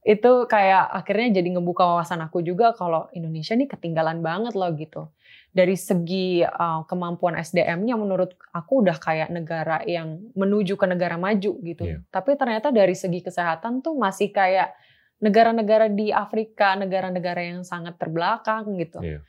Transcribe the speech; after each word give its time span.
itu 0.00 0.48
kayak 0.48 0.88
akhirnya 0.96 1.40
jadi 1.40 1.60
ngebuka 1.60 1.84
wawasan 1.84 2.24
aku 2.24 2.40
juga 2.40 2.72
kalau 2.72 3.12
Indonesia 3.12 3.52
nih 3.52 3.68
ketinggalan 3.68 4.24
banget 4.24 4.56
loh 4.56 4.72
gitu. 4.72 5.12
Dari 5.50 5.74
segi 5.74 6.40
uh, 6.40 6.86
kemampuan 6.86 7.36
SDM-nya 7.36 7.98
menurut 7.98 8.38
aku 8.54 8.86
udah 8.86 8.96
kayak 8.96 9.28
negara 9.34 9.82
yang 9.84 10.30
menuju 10.32 10.78
ke 10.78 10.86
negara 10.88 11.18
maju 11.20 11.52
gitu. 11.60 11.82
Iya. 11.84 12.00
Tapi 12.08 12.38
ternyata 12.38 12.70
dari 12.70 12.94
segi 12.94 13.20
kesehatan 13.20 13.82
tuh 13.82 13.98
masih 13.98 14.30
kayak 14.32 14.72
negara-negara 15.20 15.92
di 15.92 16.08
Afrika, 16.14 16.78
negara-negara 16.80 17.44
yang 17.44 17.60
sangat 17.60 18.00
terbelakang 18.00 18.72
gitu. 18.80 19.04
Iya. 19.04 19.20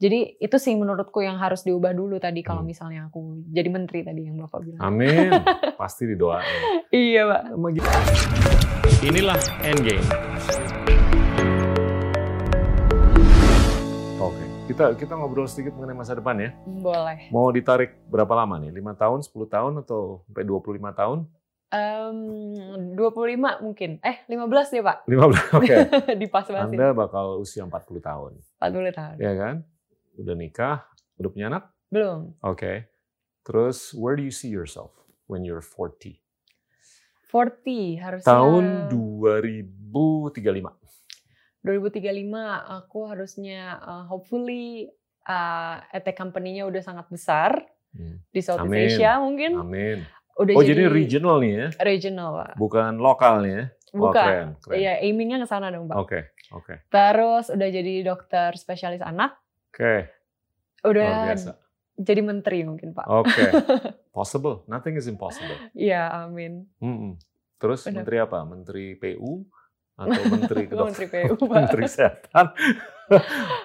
Jadi 0.00 0.40
itu 0.40 0.56
sih 0.56 0.72
menurutku 0.78 1.20
yang 1.20 1.36
harus 1.36 1.60
diubah 1.60 1.92
dulu 1.92 2.16
tadi 2.16 2.40
kalau 2.40 2.64
Hmm. 2.64 2.70
misalnya 2.70 3.00
aku 3.12 3.44
jadi 3.50 3.68
menteri 3.68 4.00
tadi 4.00 4.30
yang 4.30 4.40
Bapak 4.40 4.60
bilang. 4.64 4.80
Amin. 4.80 5.32
Pasti 5.80 6.06
didoain. 6.08 6.86
Iya, 6.88 7.28
Pak. 7.28 7.42
Inilah 9.00 9.40
Endgame. 9.64 10.04
Oke, 14.20 14.44
kita 14.68 14.92
kita 14.92 15.12
ngobrol 15.16 15.48
sedikit 15.48 15.72
mengenai 15.72 15.96
masa 15.96 16.12
depan 16.12 16.36
ya. 16.36 16.52
Boleh. 16.68 17.32
Mau 17.32 17.48
ditarik 17.48 17.96
berapa 18.12 18.28
lama 18.36 18.60
nih? 18.60 18.68
5 18.76 19.00
tahun, 19.00 19.18
10 19.24 19.48
tahun 19.48 19.72
atau 19.80 20.20
sampai 20.28 20.44
25 20.44 20.92
tahun? 20.92 21.18
Em, 21.72 22.18
25 22.92 23.64
mungkin. 23.64 24.04
Eh, 24.04 24.20
15 24.28 24.68
deh, 24.68 24.84
Pak. 24.84 25.08
15. 25.08 25.48
Oke. 25.64 25.76
Dipas-pasin. 26.20 26.76
Anda 26.76 26.92
bakal 26.92 27.40
usia 27.40 27.64
40 27.64 28.04
tahun. 28.04 28.36
40 28.60 28.92
tahun. 28.92 29.16
Ya 29.16 29.32
kan? 29.32 29.64
Udah 30.20 30.36
nikah, 30.36 30.84
udah 31.16 31.30
punya 31.32 31.48
anak? 31.48 31.72
Belum. 31.88 32.36
Oke. 32.44 32.84
Terus 33.48 33.96
where 33.96 34.12
do 34.12 34.20
you 34.20 34.34
see 34.34 34.52
yourself 34.52 34.92
when 35.24 35.40
you're 35.40 35.64
40? 35.64 36.20
40 37.30 37.96
harusnya. 37.96 38.26
Tahun 38.26 38.64
2035. 38.90 40.74
2035 41.60 42.32
aku 42.72 42.98
harusnya 43.06 43.60
uh, 43.78 44.04
hopefully 44.04 44.88
uh, 45.24 45.78
ET 45.90 46.08
company-nya 46.12 46.64
udah 46.64 46.82
sangat 46.82 47.06
besar 47.08 47.64
Hmm. 47.90 48.22
di 48.30 48.38
Southeast 48.38 48.70
Amin. 48.70 48.86
Asia 48.86 49.18
mungkin. 49.18 49.50
Amin. 49.58 49.98
Udah 50.38 50.54
Oh 50.54 50.62
jadi, 50.62 50.86
jadi 50.86 50.94
regional 50.94 51.42
nih 51.42 51.52
ya? 51.52 51.68
regional, 51.82 52.28
Pak. 52.32 52.50
Bukan 52.54 53.02
lokal 53.02 53.42
nih 53.42 53.50
ya? 53.50 53.64
Wah, 53.90 53.98
Bukan. 53.98 54.14
keren, 54.14 54.48
keren. 54.62 54.78
Iya, 54.78 54.92
aimingnya 55.02 55.42
ke 55.42 55.48
sana 55.50 55.74
dong, 55.74 55.90
Pak. 55.90 55.98
Oke, 55.98 56.20
oke. 56.54 56.86
Terus 56.86 57.50
udah 57.50 57.66
jadi 57.66 57.94
dokter 58.06 58.54
spesialis 58.54 59.02
anak, 59.02 59.34
Oke, 59.74 60.06
udah 60.86 61.02
luar 61.02 61.26
biasa. 61.34 61.50
Jadi 62.00 62.20
menteri 62.20 62.64
mungkin, 62.64 62.90
Pak. 62.90 63.04
Oke, 63.04 63.44
possible. 64.16 64.64
Nothing 64.64 64.96
is 64.96 65.04
impossible. 65.04 65.56
Iya, 65.70 66.24
amin. 66.24 66.64
Mm-mm. 66.78 67.20
Terus 67.56 67.84
Udah. 67.84 67.92
menteri 67.94 68.16
apa? 68.18 68.40
Menteri 68.42 68.96
PU 68.96 69.44
atau 69.94 70.08
menteri 70.32 70.64
kedokteran? 70.64 70.88
menteri 70.88 71.06
PU, 71.06 71.34
Pak. 71.44 71.54
menteri 71.54 71.80
kesehatan 71.84 72.46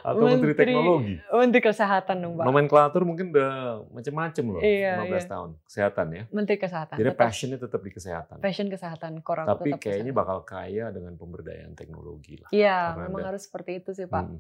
atau 0.02 0.20
menteri, 0.20 0.52
Menteri- 0.52 0.58
teknologi? 0.58 1.14
Menteri 1.32 1.62
kesehatan 1.64 2.16
dong, 2.20 2.34
Pak. 2.36 2.44
Nomenklatur 2.44 3.02
mungkin 3.04 3.30
udah 3.30 3.54
macam-macam 3.88 4.44
loh. 4.50 4.60
Iya, 4.60 4.94
15 5.00 5.08
iya. 5.08 5.22
tahun 5.24 5.50
kesehatan 5.64 6.06
ya. 6.12 6.24
Menteri 6.30 6.56
kesehatan. 6.58 6.96
Jadi 6.98 7.08
tetap 7.08 7.22
passionnya 7.22 7.58
tetap 7.58 7.80
di 7.80 7.92
kesehatan. 7.94 8.38
fashion 8.42 8.68
kesehatan, 8.68 9.12
core 9.22 9.46
Tapi 9.46 9.70
tetap 9.70 9.80
kayaknya 9.80 10.12
kesehatan. 10.12 10.20
bakal 10.20 10.38
kaya 10.44 10.86
dengan 10.90 11.14
pemberdayaan 11.16 11.74
teknologi 11.74 12.36
lah. 12.36 12.50
Iya, 12.50 12.78
memang 13.00 13.22
ada- 13.22 13.28
harus 13.32 13.46
seperti 13.46 13.80
itu 13.80 13.94
sih, 13.94 14.06
Pak. 14.06 14.26
Mm-mm. 14.26 14.40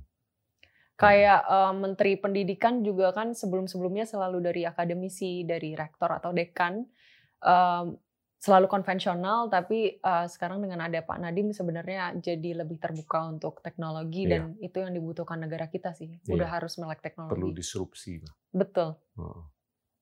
Kayak 0.95 1.41
eh, 1.43 1.73
Menteri 1.73 2.15
Pendidikan 2.15 2.79
juga 2.79 3.11
kan 3.11 3.31
sebelum-sebelumnya 3.31 4.03
selalu 4.03 4.39
dari 4.41 4.63
akademisi, 4.63 5.43
dari 5.43 5.75
rektor 5.75 6.07
atau 6.09 6.31
dekan, 6.31 6.88
em, 7.41 7.85
selalu 8.38 8.67
konvensional. 8.67 9.47
Tapi 9.47 9.97
eh, 9.97 10.25
sekarang 10.25 10.59
dengan 10.59 10.79
ada 10.81 10.99
Pak 10.99 11.19
Nadiem 11.19 11.51
sebenarnya 11.51 12.16
jadi 12.16 12.63
lebih 12.63 12.79
terbuka 12.79 13.27
untuk 13.27 13.59
teknologi 13.59 14.23
Iya. 14.23 14.31
dan 14.31 14.41
itu 14.57 14.77
yang 14.79 14.91
dibutuhkan 14.91 15.35
negara 15.38 15.67
kita 15.67 15.91
sih. 15.91 16.16
Iya. 16.21 16.31
Udah 16.31 16.47
harus 16.49 16.77
melek 16.77 17.03
Perlu 17.03 17.05
teknologi. 17.27 17.59
disrupsi 17.59 18.23
lah. 18.23 18.33
Betul. 18.49 18.95
Heeh. 19.16 19.41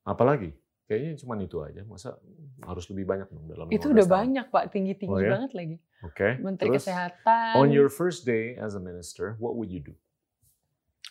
Apalagi? 0.03 0.51
Kayaknya 0.83 1.11
cuma 1.15 1.39
itu 1.39 1.57
aja. 1.57 1.81
Masa 1.83 2.19
harus 2.61 2.85
lebih 2.91 3.07
banyak 3.07 3.31
dong 3.31 3.47
dalam 3.47 3.65
Itu 3.67 3.87
15 3.87 3.93
udah 3.95 4.03
tahun? 4.03 4.13
banyak 4.19 4.45
Pak, 4.51 4.63
tinggi-tinggi 4.69 5.15
Oh, 5.15 5.23
ya? 5.23 5.31
banget 5.31 5.51
lagi. 5.55 5.75
Oke. 6.03 6.27
Menteri 6.37 6.69
Terus, 6.69 6.83
Kesehatan. 6.85 7.53
on 7.55 7.71
your 7.71 7.87
first 7.87 8.27
day 8.27 8.53
as 8.59 8.75
a 8.75 8.83
minister, 8.83 9.39
what 9.39 9.55
would 9.55 9.71
you 9.71 9.79
do? 9.79 9.95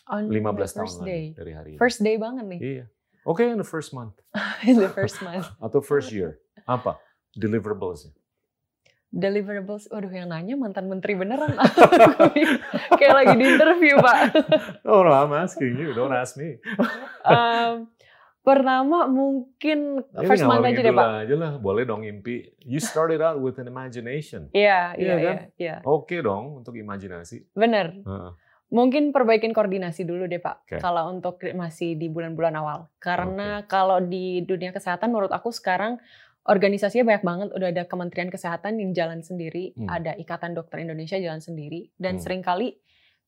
On 0.05 0.27
15 0.27 0.43
my 0.43 0.51
tahun 0.67 1.03
day. 1.03 1.23
dari 1.31 1.51
hari 1.51 1.69
ini. 1.73 1.79
First 1.79 1.99
day 1.99 2.15
banget 2.15 2.45
nih. 2.45 2.59
Iya. 2.59 2.85
Oke, 3.23 3.43
in 3.45 3.55
the 3.55 3.63
first 3.63 3.91
month 3.91 4.19
In 4.67 4.75
the 4.75 4.89
first 4.89 5.21
month. 5.21 5.47
atau 5.65 5.79
first 5.79 6.11
year. 6.11 6.39
Apa? 6.63 6.99
Deliverables. 7.33 8.11
Deliverables, 9.09 9.85
waduh 9.87 10.09
yang 10.09 10.27
nanya 10.27 10.57
mantan 10.57 10.89
menteri 10.89 11.13
beneran. 11.13 11.53
Kayak 12.97 13.13
lagi 13.13 13.33
di 13.35 13.45
interview 13.47 13.93
pak. 13.95 14.33
Oh, 14.83 15.05
no, 15.05 15.13
I'm 15.13 15.29
asking 15.31 15.77
you. 15.77 15.93
Don't 15.93 16.09
ask 16.11 16.33
me. 16.33 16.57
Em, 17.21 17.85
pertama 18.41 19.05
mungkin 19.05 20.01
Ini 20.03 20.25
first 20.25 20.41
month 20.43 20.65
aja 20.65 20.81
deh 20.81 20.89
pak. 20.89 21.07
aja 21.23 21.35
lah. 21.37 21.51
Boleh 21.55 21.85
dong 21.85 22.01
impi. 22.01 22.57
You 22.59 22.81
started 22.81 23.21
out 23.21 23.37
with 23.37 23.55
an 23.55 23.69
imagination. 23.69 24.49
Iya, 24.49 24.97
Iya 24.97 24.97
iya, 24.97 25.13
iya, 25.13 25.29
kan? 25.29 25.37
iya. 25.55 25.75
Oke 25.85 26.17
dong 26.19 26.59
untuk 26.59 26.73
imajinasi. 26.73 27.53
Bener. 27.53 27.93
Heeh. 27.95 28.31
Mungkin 28.73 29.13
perbaikin 29.13 29.53
koordinasi 29.53 30.01
dulu 30.01 30.25
deh 30.25 30.41
pak. 30.41 30.65
Oke. 30.65 30.77
Kalau 30.81 31.13
untuk 31.13 31.37
masih 31.53 31.93
di 31.93 32.09
bulan-bulan 32.09 32.57
awal. 32.57 32.89
Karena 32.97 33.61
kalau 33.69 34.01
di 34.01 34.41
dunia 34.41 34.73
kesehatan 34.73 35.13
menurut 35.13 35.29
aku 35.29 35.53
sekarang 35.53 36.01
organisasinya 36.49 37.13
banyak 37.13 37.23
banget. 37.23 37.47
Udah 37.53 37.69
ada 37.69 37.83
Kementerian 37.85 38.33
Kesehatan 38.33 38.81
yang 38.81 38.91
jalan 38.97 39.21
sendiri. 39.21 39.77
Hmm. 39.77 39.87
Ada 39.93 40.17
Ikatan 40.17 40.57
Dokter 40.57 40.81
Indonesia 40.81 41.21
jalan 41.21 41.37
sendiri. 41.39 41.93
Dan 41.93 42.17
Hmm. 42.17 42.23
sering 42.25 42.41
kali 42.41 42.73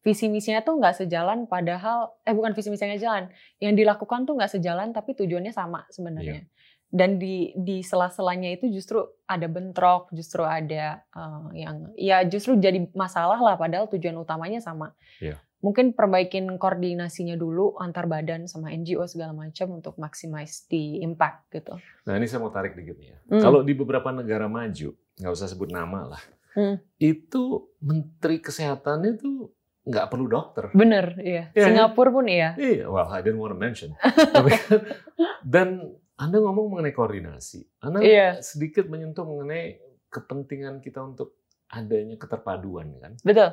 visi 0.05 0.29
misinya 0.29 0.61
tuh 0.61 0.77
nggak 0.77 1.01
sejalan 1.01 1.49
padahal 1.49 2.21
eh 2.21 2.33
bukan 2.37 2.53
visi 2.53 2.69
misinya 2.69 2.93
jalan 2.93 3.25
yang 3.57 3.73
dilakukan 3.73 4.29
tuh 4.29 4.37
nggak 4.37 4.53
sejalan 4.53 4.93
tapi 4.93 5.17
tujuannya 5.17 5.49
sama 5.49 5.81
sebenarnya 5.89 6.45
dan 6.87 7.15
di 7.15 7.35
di 7.55 7.79
sela-selanya 7.79 8.51
itu 8.51 8.67
justru 8.67 8.99
ada 9.23 9.45
bentrok 9.45 10.09
justru 10.09 10.41
ada 10.41 11.01
eh, 11.03 11.45
yang 11.57 11.91
ya 11.93 12.23
justru 12.23 12.55
jadi 12.55 12.87
masalah 12.91 13.37
lah 13.37 13.55
padahal 13.55 13.87
tujuan 13.87 14.15
utamanya 14.15 14.57
sama 14.57 14.93
Iya. 15.17 15.41
mungkin 15.59 15.91
perbaikin 15.91 16.45
koordinasinya 16.55 17.33
dulu 17.33 17.73
antar 17.75 18.05
badan 18.05 18.45
sama 18.45 18.69
NGO 18.69 19.03
segala 19.05 19.33
macam 19.33 19.73
untuk 19.73 19.97
maximize 19.97 20.63
di 20.63 21.01
impact 21.01 21.49
gitu 21.51 21.73
Nah 22.03 22.13
ini 22.13 22.25
saya 22.25 22.39
mau 22.39 22.49
tarik 22.49 22.73
dikit 22.73 22.95
nih 22.95 23.09
ya. 23.09 23.17
Hmm. 23.27 23.41
Kalau 23.41 23.59
di 23.59 23.73
beberapa 23.73 24.09
negara 24.09 24.45
maju, 24.45 24.89
nggak 24.93 25.31
usah 25.31 25.47
sebut 25.47 25.69
nama 25.69 26.05
lah, 26.07 26.23
Hmm. 26.53 26.77
itu 26.95 27.43
menteri 27.79 28.39
kesehatannya 28.39 29.11
tuh 29.15 29.49
nggak 29.83 30.07
perlu 30.07 30.25
dokter. 30.25 30.69
bener 30.71 31.13
iya 31.19 31.49
Iya, 31.51 31.65
Singapura 31.67 32.09
pun 32.09 32.25
iya 32.25 32.53
Iya, 32.55 32.87
well 32.87 33.05
I 33.05 33.19
didn't 33.19 33.37
want 33.37 33.51
to 33.51 33.59
mention. 33.59 33.97
Tapi 34.37 34.49
kan, 34.53 34.79
dan 35.53 35.67
Anda 36.15 36.39
ngomong 36.39 36.71
mengenai 36.71 36.91
koordinasi, 36.91 37.67
Anda 37.79 37.99
Iya. 37.99 38.39
sedikit 38.39 38.87
menyentuh 38.87 39.27
mengenai 39.27 39.83
kepentingan 40.07 40.79
kita 40.79 41.03
untuk 41.03 41.35
adanya 41.67 42.15
keterpaduan 42.15 42.95
kan. 42.97 43.13
betul 43.19 43.51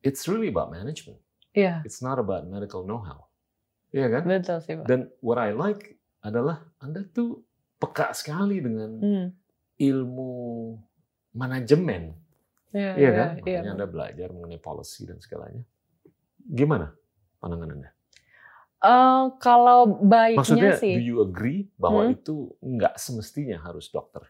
It's 0.00 0.26
really 0.26 0.46
about 0.46 0.68
management. 0.68 1.18
iya 1.52 1.82
It's 1.82 1.98
not 1.98 2.18
about 2.18 2.42
medical 2.44 2.82
know-how. 2.82 3.30
Iya 3.88 4.10
kan? 4.10 4.22
betul 4.26 4.58
sih 4.58 4.74
pak 4.74 4.86
Dan 4.86 5.06
what 5.20 5.38
I 5.38 5.50
like 5.50 5.94
adalah 6.20 6.66
Anda 6.78 7.06
tuh 7.06 7.46
peka 7.78 8.10
sekali 8.12 8.58
dengan 8.58 8.90
Hmm. 8.98 9.26
ilmu 9.76 10.32
manajemen. 11.32 12.18
iya 12.68 12.98
Iya 12.98 13.10
kan? 13.12 13.28
iya 13.38 13.62
Makanya 13.62 13.70
Anda 13.72 13.86
belajar 13.86 14.28
mengenai 14.28 14.58
policy 14.58 15.06
dan 15.06 15.18
segalanya. 15.18 15.62
Gimana 16.42 16.90
pandangan 17.38 17.70
Anda? 17.72 17.90
Eh, 18.78 19.24
kalau 19.42 19.98
baiknya 20.06 20.38
Maksudnya, 20.38 20.72
sih 20.78 20.94
do 20.94 21.02
you 21.02 21.18
agree 21.18 21.66
bahwa 21.74 22.06
Hmm. 22.06 22.14
itu 22.14 22.54
nggak 22.62 22.94
semestinya 22.94 23.58
harus 23.58 23.90
dokter 23.90 24.22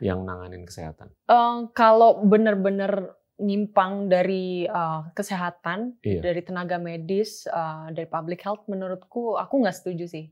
yang 0.00 0.24
nanganin 0.24 0.64
kesehatan? 0.64 1.12
Eh, 1.28 1.58
kalau 1.76 2.24
benar-benar 2.24 3.12
nyimpang 3.36 4.08
dari 4.08 4.64
eh, 4.64 5.00
kesehatan, 5.12 6.00
Iya. 6.00 6.24
dari 6.24 6.40
tenaga 6.40 6.80
medis, 6.80 7.44
eh, 7.44 7.86
dari 7.92 8.08
public 8.08 8.40
health, 8.40 8.64
menurutku 8.64 9.36
aku 9.36 9.60
nggak 9.60 9.76
setuju 9.76 10.08
sih. 10.08 10.26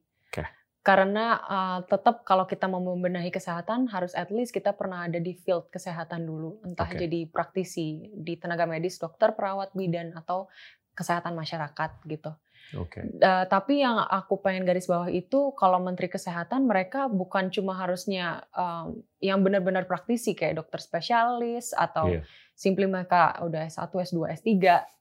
Karena 0.84 1.40
eh, 1.40 1.80
tetap 1.88 2.28
kalau 2.28 2.44
kita 2.44 2.68
mau 2.68 2.76
membenahi 2.80 3.32
kesehatan, 3.32 3.88
harus 3.88 4.12
at 4.12 4.28
least 4.28 4.52
kita 4.52 4.76
pernah 4.76 5.08
ada 5.08 5.16
di 5.16 5.32
field 5.32 5.72
kesehatan 5.72 6.28
dulu, 6.28 6.60
entah 6.60 6.84
Oke. 6.84 7.00
jadi 7.00 7.24
praktisi 7.24 8.12
di 8.12 8.36
tenaga 8.36 8.68
medis, 8.68 9.00
dokter, 9.00 9.32
perawat, 9.32 9.72
bidan, 9.72 10.12
atau 10.12 10.44
kesehatan 10.92 11.32
masyarakat 11.32 12.04
gitu. 12.04 12.36
Oke. 12.72 13.04
Uh, 13.20 13.44
tapi 13.46 13.84
yang 13.84 14.00
aku 14.00 14.40
pengen 14.40 14.64
garis 14.64 14.88
bawah 14.88 15.06
itu 15.06 15.52
kalau 15.54 15.78
Menteri 15.78 16.08
Kesehatan 16.08 16.64
mereka 16.64 17.06
bukan 17.06 17.52
cuma 17.52 17.76
harusnya 17.76 18.42
um, 18.50 18.98
yang 19.20 19.44
benar-benar 19.44 19.84
praktisi 19.84 20.32
kayak 20.32 20.58
dokter 20.58 20.80
spesialis 20.80 21.70
atau 21.70 22.08
Iya. 22.08 22.20
simply 22.56 22.86
mereka 22.86 23.36
udah 23.44 23.68
S1, 23.68 23.90
S2, 23.90 24.18
S3, 24.40 24.50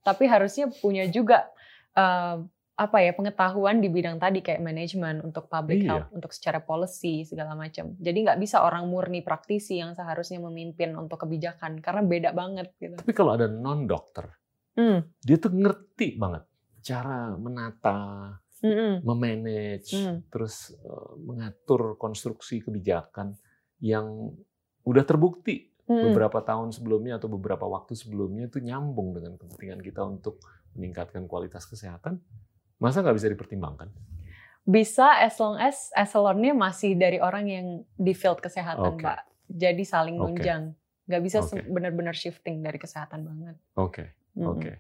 tapi 0.02 0.24
harusnya 0.28 0.68
punya 0.70 1.08
juga 1.08 1.48
um, 1.94 2.46
apa 2.74 3.06
ya 3.06 3.14
pengetahuan 3.14 3.78
di 3.78 3.88
bidang 3.88 4.18
tadi 4.18 4.42
kayak 4.42 4.58
manajemen 4.58 5.22
untuk 5.22 5.46
public 5.46 5.86
Iya. 5.86 5.90
health, 5.94 6.10
untuk 6.10 6.34
secara 6.34 6.58
policy 6.58 7.22
segala 7.22 7.54
macam. 7.54 7.94
Jadi 7.98 8.18
nggak 8.26 8.42
bisa 8.42 8.66
orang 8.66 8.90
murni 8.90 9.22
praktisi 9.22 9.78
yang 9.78 9.94
seharusnya 9.94 10.42
memimpin 10.42 10.98
untuk 10.98 11.22
kebijakan 11.22 11.78
karena 11.80 12.02
beda 12.02 12.30
banget 12.34 12.74
gitu. 12.78 12.98
Tapi 12.98 13.14
kalau 13.14 13.38
ada 13.38 13.46
non 13.46 13.86
dokter, 13.86 14.26
Hmm. 14.74 15.06
dia 15.22 15.38
tuh 15.38 15.54
ngerti 15.54 16.18
banget 16.18 16.50
cara 16.84 17.34
menata, 17.34 18.00
Mm-mm. 18.60 19.02
memanage, 19.02 19.96
Hmm. 19.96 20.20
terus 20.28 20.72
eh, 20.72 21.12
mengatur 21.18 21.96
konstruksi 21.96 22.60
kebijakan 22.60 23.36
yang 23.80 24.32
udah 24.84 25.04
terbukti 25.04 25.72
Mm-mm. 25.84 26.12
beberapa 26.12 26.40
tahun 26.40 26.72
sebelumnya 26.72 27.18
atau 27.18 27.28
beberapa 27.28 27.64
waktu 27.64 27.96
sebelumnya 27.96 28.48
itu 28.48 28.60
nyambung 28.60 29.16
dengan 29.16 29.36
kepentingan 29.36 29.80
kita 29.80 30.04
untuk 30.04 30.40
meningkatkan 30.76 31.24
kualitas 31.26 31.64
kesehatan. 31.64 32.20
Masa 32.80 33.00
nggak 33.00 33.16
bisa 33.16 33.28
dipertimbangkan? 33.28 33.88
Bisa 34.64 35.20
as 35.20 35.36
long 35.38 35.60
as 35.60 35.92
eselonnya 35.92 36.56
masih 36.56 36.96
dari 36.96 37.20
orang 37.20 37.46
yang 37.48 37.68
di 37.96 38.16
field 38.16 38.40
kesehatan, 38.40 38.96
Oke. 38.96 39.04
Pak. 39.04 39.28
Jadi 39.48 39.84
saling 39.84 40.16
Oke. 40.16 40.40
nunjang. 40.40 40.72
Nggak 41.04 41.22
bisa 41.22 41.44
se- 41.44 41.68
benar-benar 41.68 42.16
shifting 42.16 42.64
dari 42.64 42.80
kesehatan 42.80 43.28
banget. 43.28 43.56
Oke. 43.76 44.16
Mm-mm. 44.34 44.56
Oke. 44.56 44.72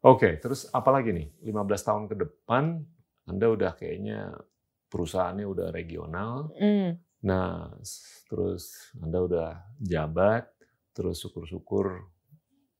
Oke, 0.00 0.40
terus 0.40 0.64
apa 0.72 0.88
lagi 0.88 1.12
nih? 1.12 1.28
15 1.44 1.84
tahun 1.84 2.04
ke 2.08 2.16
depan 2.16 2.80
Anda 3.28 3.46
udah 3.52 3.76
kayaknya 3.76 4.32
perusahaannya 4.88 5.44
udah 5.44 5.68
regional. 5.68 6.48
Mm. 6.56 6.96
Nah, 7.28 7.68
terus 8.24 8.96
Anda 8.96 9.20
udah 9.20 9.48
jabat, 9.76 10.48
terus 10.96 11.20
syukur-syukur 11.20 12.08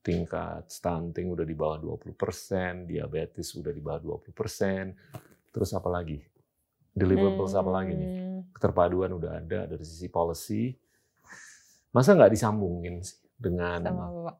tingkat 0.00 0.64
stunting 0.72 1.28
udah 1.28 1.44
di 1.44 1.52
bawah 1.52 1.76
20%, 2.00 2.88
diabetes 2.88 3.52
udah 3.52 3.69
di 3.69 3.84
bawah 3.84 4.16
20%. 4.16 5.52
Terus 5.52 5.70
apa 5.76 5.93
lagi? 5.93 6.25
Deliverables 6.90 7.52
apa 7.52 7.70
lagi 7.70 7.93
nih? 7.94 8.11
Hmm. 8.16 8.40
Keterpaduan 8.56 9.12
udah 9.12 9.44
ada 9.44 9.69
dari 9.69 9.84
sisi 9.84 10.08
policy. 10.08 10.73
Masa 11.93 12.16
nggak 12.16 12.32
disambungin 12.32 13.05
sih 13.05 13.20
dengan 13.37 13.84
Sama? 13.84 14.32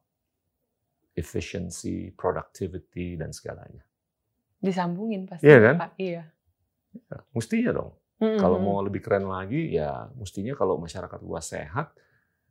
Efficiency, 1.15 2.11
productivity, 2.15 3.19
dan 3.19 3.35
segalanya. 3.35 3.83
Disambungin 4.61 5.25
pasti, 5.27 5.49
Iya 5.49 5.59
kan? 5.59 5.75
Pak. 5.81 5.91
Iya. 5.97 6.23
Ya, 6.91 7.19
Mestinya 7.33 7.71
dong. 7.75 7.91
Mm-mm. 8.21 8.37
Kalau 8.37 8.59
mau 8.61 8.85
lebih 8.85 9.01
keren 9.01 9.25
lagi, 9.25 9.73
ya 9.73 10.12
mestinya 10.12 10.53
kalau 10.53 10.77
masyarakat 10.77 11.21
luas 11.25 11.49
sehat, 11.49 11.97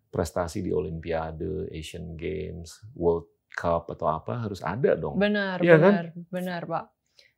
prestasi 0.10 0.66
di 0.66 0.74
Olimpiade, 0.74 1.70
Asian 1.70 2.18
Games, 2.18 2.82
World 2.98 3.30
Cup 3.54 3.94
atau 3.94 4.10
apa 4.10 4.50
harus 4.50 4.66
ada 4.66 4.98
dong. 4.98 5.22
Benar, 5.22 5.62
kan? 5.62 5.78
benar, 5.78 6.06
benar, 6.34 6.62
Pak. 6.66 6.86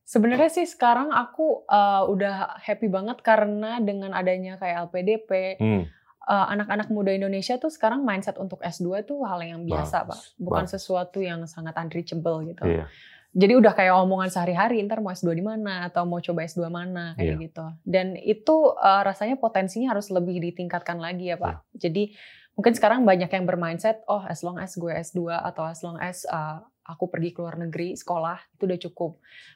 Sebenarnya 0.08 0.52
sih 0.52 0.68
sekarang 0.68 1.12
aku 1.12 1.64
uh, 1.68 2.04
udah 2.08 2.60
happy 2.60 2.92
banget 2.92 3.24
karena 3.24 3.80
dengan 3.80 4.12
adanya 4.12 4.60
kayak 4.60 4.92
LPDP, 4.92 5.60
Hmm, 5.60 5.84
uh, 6.26 6.46
anak-anak 6.50 6.90
muda 6.90 7.10
Indonesia 7.10 7.58
tuh 7.58 7.72
sekarang 7.74 8.06
mindset 8.06 8.38
untuk 8.38 8.62
S2 8.62 9.02
tuh 9.04 9.26
hal 9.26 9.42
yang 9.42 9.62
biasa, 9.66 10.06
Pak. 10.06 10.20
Bukan 10.38 10.66
bagus. 10.66 10.74
sesuatu 10.78 11.20
yang 11.22 11.46
sangat 11.50 11.74
unreachable 11.78 12.46
gitu. 12.46 12.64
Iya. 12.66 12.86
Jadi 13.32 13.54
udah 13.56 13.72
kayak 13.72 13.96
omongan 13.96 14.28
sehari-hari, 14.28 14.84
ntar 14.84 15.00
mau 15.00 15.16
S2 15.16 15.32
di 15.32 15.40
mana 15.40 15.88
atau 15.88 16.04
mau 16.04 16.20
coba 16.20 16.44
S2 16.44 16.68
mana 16.68 17.16
kayak 17.16 17.40
Iya. 17.40 17.44
gitu. 17.48 17.66
Dan 17.88 18.20
itu 18.20 18.56
uh, 18.76 19.02
rasanya 19.08 19.40
potensinya 19.40 19.96
harus 19.96 20.12
lebih 20.12 20.44
ditingkatkan 20.44 21.00
lagi 21.00 21.32
ya, 21.32 21.40
Pak. 21.40 21.64
Iya. 21.74 21.88
Jadi 21.88 22.04
mungkin 22.60 22.74
sekarang 22.76 23.08
banyak 23.08 23.32
yang 23.32 23.48
bermindset, 23.48 24.04
oh 24.12 24.20
as 24.28 24.44
long 24.44 24.60
as 24.60 24.76
gue 24.76 24.92
S2 24.92 25.32
atau 25.32 25.64
as 25.64 25.80
long 25.80 25.96
as 25.96 26.28
uh, 26.28 26.60
aku 26.92 27.08
pergi 27.08 27.32
ke 27.32 27.40
luar 27.40 27.56
negeri 27.56 27.96
sekolah 27.96 28.38
itu 28.54 28.68
udah 28.68 28.80
cukup. 28.84 29.12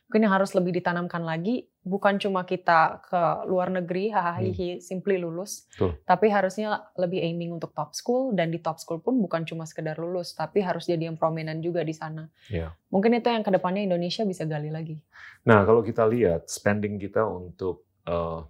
Mungkin 0.08 0.22
yang 0.24 0.34
harus 0.34 0.56
lebih 0.56 0.72
ditanamkan 0.72 1.22
lagi 1.22 1.68
bukan 1.82 2.18
cuma 2.18 2.42
kita 2.44 3.04
ke 3.04 3.22
luar 3.46 3.70
negeri 3.70 4.10
hahaha 4.10 4.42
simply 4.80 5.20
lulus, 5.20 5.70
Hmm. 5.76 5.92
Betul. 5.92 5.92
tapi 6.02 6.26
harusnya 6.30 6.68
lebih 6.96 7.22
aiming 7.22 7.54
untuk 7.54 7.72
top 7.72 7.94
school 7.94 8.34
dan 8.34 8.50
di 8.50 8.58
top 8.58 8.80
school 8.80 8.98
pun 8.98 9.20
bukan 9.20 9.44
cuma 9.44 9.64
sekedar 9.64 9.94
lulus, 9.96 10.34
tapi 10.34 10.64
harus 10.64 10.88
jadi 10.88 11.08
yang 11.08 11.16
prominent 11.16 11.62
juga 11.62 11.82
di 11.82 11.94
sana. 11.94 12.26
Iya. 12.50 12.74
Mungkin 12.90 13.14
itu 13.14 13.28
yang 13.28 13.44
ke 13.44 13.52
depannya 13.52 13.84
Indonesia 13.84 14.24
bisa 14.24 14.44
gali 14.44 14.74
lagi. 14.74 14.98
Nah, 15.46 15.62
kalau 15.62 15.82
kita 15.82 16.06
lihat 16.06 16.50
spending 16.50 16.98
kita 16.98 17.22
untuk 17.22 17.86
uh, 18.06 18.42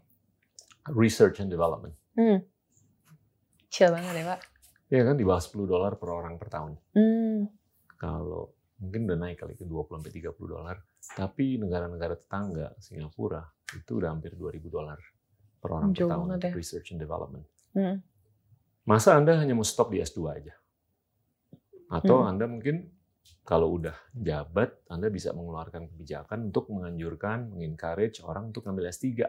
research 0.90 1.40
and 1.40 1.50
development, 1.50 1.98
Hmm. 2.16 2.40
Chill 3.68 3.92
banget 3.92 4.16
ya 4.16 4.26
Pak. 4.32 4.40
ya 4.86 5.02
kan 5.02 5.18
di 5.18 5.26
bawah 5.26 5.42
10 5.42 5.66
dolar 5.66 5.98
per 5.98 6.08
orang 6.08 6.38
per 6.38 6.48
tahun. 6.48 6.72
Hmm. 6.96 7.50
Kalau 7.98 8.54
mungkin 8.86 9.10
udah 9.10 9.18
naik 9.18 9.42
kali 9.42 9.54
ke 9.58 9.66
20 9.66 10.00
sampai 10.00 10.14
30 10.14 10.46
dolar, 10.46 10.78
tapi 11.18 11.58
negara-negara 11.58 12.16
tetangga 12.16 12.72
Singapura 12.78 13.42
itu 13.74 13.92
udah 13.98 14.10
hampir 14.14 14.38
2000 14.38 14.62
dolar 14.70 15.00
per 15.58 15.70
orang 15.74 15.92
Jauh 15.92 16.06
per 16.06 16.14
tahun 16.14 16.28
untuk 16.38 16.52
ya. 16.54 16.56
research 16.56 16.88
and 16.94 17.02
development. 17.02 17.46
Hmm. 17.74 17.98
Masa 18.86 19.18
Anda 19.18 19.42
hanya 19.42 19.58
mau 19.58 19.66
stop 19.66 19.90
di 19.90 20.00
S2 20.00 20.20
aja? 20.30 20.54
Atau 21.90 22.22
Hmm. 22.22 22.30
Anda 22.38 22.46
mungkin 22.46 22.94
kalau 23.46 23.78
udah 23.78 23.98
jabat, 24.14 24.86
Anda 24.90 25.10
bisa 25.10 25.34
mengeluarkan 25.34 25.90
kebijakan 25.90 26.50
untuk 26.54 26.70
menganjurkan, 26.70 27.50
mengencourage 27.50 28.22
orang 28.22 28.54
untuk 28.54 28.66
ngambil 28.66 28.90
S3. 28.94 29.26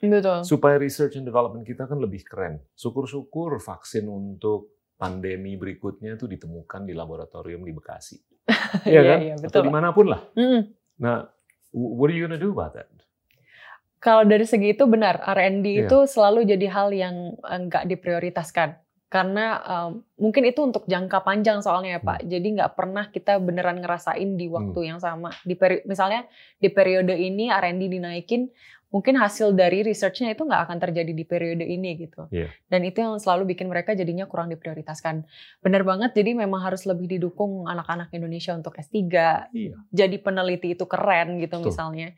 Betul. 0.00 0.40
Supaya 0.46 0.80
research 0.80 1.18
and 1.20 1.26
development 1.26 1.66
kita 1.66 1.84
kan 1.84 1.98
lebih 2.00 2.24
keren. 2.24 2.62
Syukur-syukur 2.72 3.60
vaksin 3.60 4.08
untuk 4.08 4.80
pandemi 4.96 5.56
berikutnya 5.56 6.16
itu 6.16 6.28
ditemukan 6.28 6.88
di 6.88 6.92
laboratorium 6.96 7.64
di 7.64 7.72
Bekasi. 7.72 8.16
Iya 8.90 9.00
kan? 9.02 9.18
iya, 9.20 9.34
Atau 9.34 9.44
betul. 9.44 9.60
Pak. 9.60 9.66
di 9.66 9.72
mana 9.72 9.88
pun 9.90 10.06
lah. 10.08 10.20
Hmm. 10.32 10.60
Nah, 10.96 11.16
what 11.72 12.08
are 12.08 12.14
you 12.14 12.24
gonna 12.24 12.36
do 12.36 12.50
about 12.50 12.74
that? 12.74 12.88
Kalau 13.96 14.24
dari 14.24 14.44
segi 14.44 14.72
itu 14.72 14.84
benar, 14.84 15.20
R&D 15.20 15.66
Iya. 15.66 15.80
itu 15.84 15.98
selalu 16.04 16.48
jadi 16.48 16.66
hal 16.68 16.88
yang 16.90 17.16
eh, 17.36 17.60
nggak 17.60 17.84
diprioritaskan. 17.86 18.80
Karena 19.10 19.46
eh, 19.60 19.90
mungkin 20.16 20.42
itu 20.44 20.60
untuk 20.62 20.86
jangka 20.86 21.20
panjang 21.20 21.60
soalnya 21.60 21.96
ya 21.96 22.00
Pak. 22.00 22.24
Jadi 22.24 22.48
nggak 22.54 22.72
pernah 22.72 23.04
kita 23.06 23.36
beneran 23.36 23.78
ngerasain 23.78 24.34
di 24.34 24.46
waktu 24.46 24.80
yang 24.86 24.98
sama. 24.98 25.34
Di 25.42 25.52
peri- 25.52 25.84
misalnya 25.84 26.24
di 26.56 26.68
periode 26.68 27.12
ini 27.12 27.50
R&D 27.50 27.90
dinaikin, 27.90 28.48
mungkin 28.90 29.14
hasil 29.18 29.54
dari 29.54 29.86
researchnya 29.86 30.34
itu 30.34 30.42
nggak 30.42 30.66
akan 30.66 30.78
terjadi 30.82 31.12
di 31.14 31.24
periode 31.24 31.62
ini 31.62 31.94
gitu. 31.96 32.26
Iya. 32.34 32.50
Dan 32.66 32.82
itu 32.82 32.98
yang 32.98 33.16
selalu 33.22 33.54
bikin 33.54 33.70
mereka 33.70 33.94
jadinya 33.94 34.26
kurang 34.26 34.50
diprioritaskan. 34.50 35.24
Benar 35.62 35.86
banget, 35.86 36.10
jadi 36.14 36.34
memang 36.34 36.60
harus 36.62 36.84
lebih 36.84 37.06
didukung 37.06 37.70
anak-anak 37.70 38.10
Indonesia 38.10 38.52
untuk 38.52 38.74
S3. 38.74 38.98
Iya. 39.54 39.74
Jadi 39.94 40.16
peneliti 40.18 40.74
itu 40.74 40.84
keren 40.90 41.38
gitu 41.38 41.62
Betul. 41.62 41.70
misalnya 41.70 42.10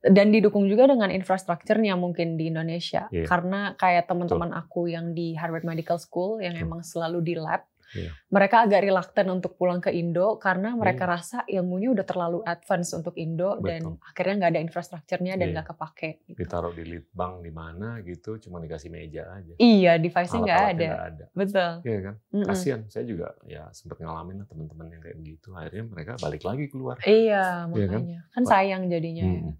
dan 0.00 0.32
didukung 0.32 0.64
juga 0.64 0.88
dengan 0.88 1.12
infrastrukturnya 1.12 1.92
mungkin 1.92 2.40
di 2.40 2.48
Indonesia 2.48 3.12
Iya. 3.12 3.28
karena 3.28 3.76
kayak 3.76 4.08
teman-teman 4.08 4.56
aku 4.56 4.88
yang 4.88 5.12
di 5.12 5.36
Harvard 5.36 5.68
Medical 5.68 6.00
School 6.00 6.40
yang 6.40 6.56
Betul. 6.56 6.64
emang 6.64 6.80
selalu 6.80 7.20
di 7.20 7.34
lab 7.36 7.68
Iya. 7.90 8.14
mereka 8.30 8.62
agak 8.62 8.80
reluctant 8.80 9.28
untuk 9.28 9.54
pulang 9.54 9.78
ke 9.78 9.90
Indo 9.90 10.36
karena 10.36 10.72
mereka 10.72 11.04
Iya. 11.04 11.12
rasa 11.12 11.38
ilmunya 11.44 11.90
udah 11.90 12.06
terlalu 12.06 12.38
advance 12.42 12.90
untuk 12.92 13.14
Indo 13.14 13.58
dan 13.58 13.82
Betul. 13.82 13.98
akhirnya 14.00 14.34
nggak 14.36 14.50
ada 14.50 14.60
infrastrukturnya 14.62 15.32
dan 15.34 15.46
Iya. 15.46 15.54
nggak 15.54 15.66
kepake 15.74 16.10
gitu. 16.24 16.38
Ditaruh 16.38 16.70
di 16.70 16.84
lead 16.84 17.06
bank 17.10 17.42
di 17.42 17.50
mana 17.50 17.98
gitu, 18.00 18.38
cuma 18.38 18.58
dikasih 18.58 18.88
meja 18.88 19.26
aja. 19.28 19.54
iya 19.56 19.98
device-nya 19.98 20.40
nggak 20.40 20.62
ada 20.70 20.88
ada. 21.08 21.24
betul 21.32 21.70
Iya 21.82 21.98
kan? 22.00 22.14
Mm-mm. 22.30 22.46
Kasian, 22.46 22.80
saya 22.86 23.04
juga 23.04 23.34
ya 23.44 23.66
sempat 23.70 23.98
ngalamin 23.98 24.44
teman-teman 24.44 24.86
yang 24.88 25.02
kayak 25.02 25.16
begitu. 25.16 25.50
Akhirnya 25.50 25.84
mereka 25.84 26.12
balik 26.16 26.42
lagi 26.42 26.64
keluar. 26.66 26.96
iya 27.02 27.66
Iya 27.66 27.86
kan? 27.86 28.00
makanya 28.00 28.18
kan 28.30 28.42
sayang 28.44 28.82
jadinya 28.86 29.24
ya. 29.24 29.40
Hmm. 29.42 29.54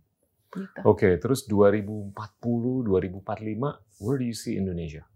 gitu. 0.51 0.81
Oke, 0.83 1.15
terus 1.17 1.47
2040, 1.47 2.15
2045, 2.83 3.71
where 3.99 4.19
do 4.19 4.25
you 4.25 4.35
see 4.35 4.55
Indonesia? 4.55 5.07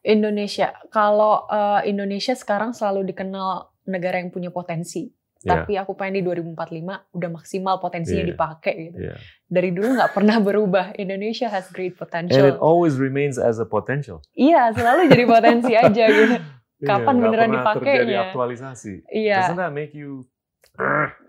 Indonesia. 0.00 0.72
Kalau 0.88 1.46
eh, 1.46 1.86
Indonesia 1.86 2.32
sekarang 2.32 2.70
selalu 2.70 3.08
dikenal 3.08 3.48
negara 3.84 4.18
yang 4.18 4.28
punya 4.28 4.48
potensi. 4.48 5.08
Ya, 5.38 5.62
Tapi 5.62 5.78
aku 5.78 5.94
pengen 5.94 6.18
di 6.18 6.22
2045 6.24 7.14
udah 7.14 7.30
maksimal 7.30 7.78
potensinya 7.78 8.20
Iya. 8.20 8.28
dipakai 8.28 8.74
gitu. 8.84 8.98
ya. 9.00 9.14
Dari 9.44 9.70
dulu 9.70 9.94
nggak 9.94 10.10
pernah 10.10 10.36
berubah. 10.50 10.86
Indonesia 10.94 11.46
has 11.46 11.70
great 11.70 11.94
And 11.94 11.96
it 11.96 12.02
potential. 12.02 12.58
always 12.58 12.98
remains 12.98 13.38
as 13.38 13.56
a 13.56 13.64
potential. 13.64 14.18
Iya, 14.32 14.74
selalu 14.74 15.06
jadi 15.08 15.24
potensi 15.24 15.72
aja 15.78 16.04
gitu. 16.04 16.36
Iya, 16.36 16.84
Kapan 16.84 17.14
nggak 17.16 17.26
beneran 17.28 17.50
dipakainya? 17.54 18.18
aktualisasi. 18.28 19.06
Iya. 19.08 19.38
Doesn't 19.46 19.58
that 19.58 19.70
make 19.70 19.94
you 19.94 20.26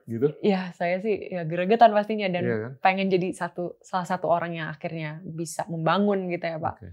gitu? 0.06 0.34
Iya, 0.42 0.74
saya 0.74 0.98
sih 1.00 1.30
ya 1.30 1.42
gregetan 1.42 1.90
pastinya 1.90 2.26
dan 2.28 2.44
Iya 2.44 2.56
kan? 2.60 2.72
pengen 2.82 3.10
jadi 3.10 3.30
satu 3.30 3.78
salah 3.80 4.06
satu 4.06 4.26
orang 4.26 4.54
yang 4.54 4.68
akhirnya 4.68 5.22
bisa 5.24 5.66
membangun 5.66 6.30
gitu 6.30 6.46
ya, 6.46 6.58
Pak. 6.58 6.76
Oke. 6.76 6.90